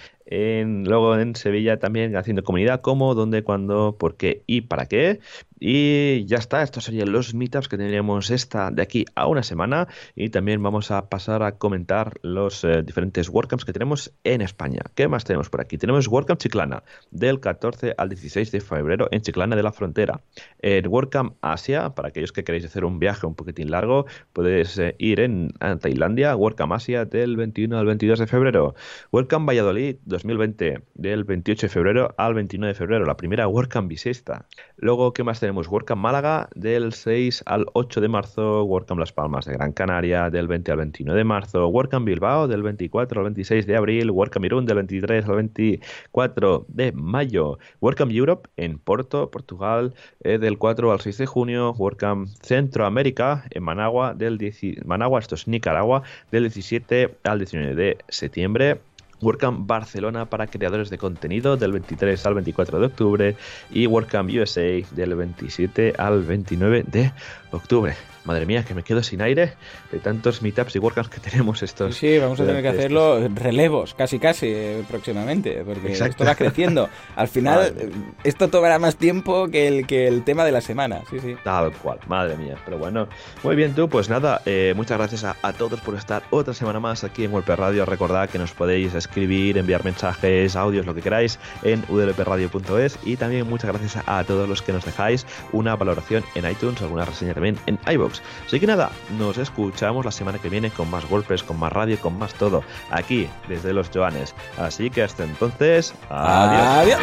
[0.62, 5.20] Luego en Sevilla también haciendo comunidad, cómo, dónde, cuándo, por qué y para qué.
[5.64, 9.86] Y ya está, estos serían los meetups que tendríamos esta de aquí a una semana.
[10.16, 14.80] Y también vamos a pasar a comentar los eh, diferentes WordCamps que tenemos en España.
[14.96, 15.78] ¿Qué más tenemos por aquí?
[15.78, 16.82] Tenemos WordCamp Chiclana
[17.12, 20.22] del 14 al 16 de febrero en Chiclana de la Frontera.
[20.58, 24.96] En WordCamp Asia, para aquellos que queréis hacer un viaje un poquitín largo, podéis eh,
[24.98, 25.50] ir en
[25.80, 28.74] Tailandia, WordCamp Asia del 21 al 22 de febrero.
[29.12, 34.48] WordCamp Valladolid 2020 del 28 de febrero al 29 de febrero, la primera WordCamp bisesta.
[34.76, 35.51] Luego, ¿qué más tenemos?
[35.52, 40.30] Tenemos WordCamp Málaga del 6 al 8 de marzo, WordCamp Las Palmas de Gran Canaria
[40.30, 44.46] del 20 al 21 de marzo, WordCamp Bilbao del 24 al 26 de abril, WordCamp
[44.46, 50.90] Irún del 23 al 24 de mayo, WordCamp Europe en Porto, Portugal eh, del 4
[50.90, 54.38] al 6 de junio, WordCamp Centroamérica en Managua, del
[54.86, 58.80] Managua, esto es Nicaragua, del 17 al 19 de septiembre,
[59.22, 63.36] WordCamp Barcelona para creadores de contenido del 23 al 24 de octubre
[63.70, 67.12] y WordCamp USA del 27 al 29 de
[67.56, 67.94] octubre
[68.24, 69.54] madre mía, que me quedo sin aire
[69.90, 71.96] de tantos meetups y workshops que tenemos estos.
[71.96, 76.88] Sí, vamos a tener que hacerlo relevos, casi casi, eh, próximamente, porque esto va creciendo.
[77.16, 77.74] Al final,
[78.24, 81.36] esto tomará más tiempo que el, que el tema de la semana, sí, sí.
[81.42, 82.56] Tal cual, madre mía.
[82.64, 83.08] Pero bueno,
[83.42, 87.04] muy bien tú, pues nada, eh, muchas gracias a, todos por estar otra semana más
[87.04, 87.84] aquí en WP Radio.
[87.84, 93.48] Recordad que nos podéis escribir, enviar mensajes, audios, lo que queráis en udlpradio.es y también
[93.48, 97.78] muchas gracias a, todos los que nos dejáis una valoración en iTunes, alguna reseña en
[97.86, 98.20] iVoox.
[98.46, 101.98] Así que nada, nos escuchamos la semana que viene con más golpes, con más radio,
[101.98, 104.34] con más todo, aquí desde los Joanes.
[104.58, 105.94] Así que hasta entonces.
[106.10, 107.00] Adiós.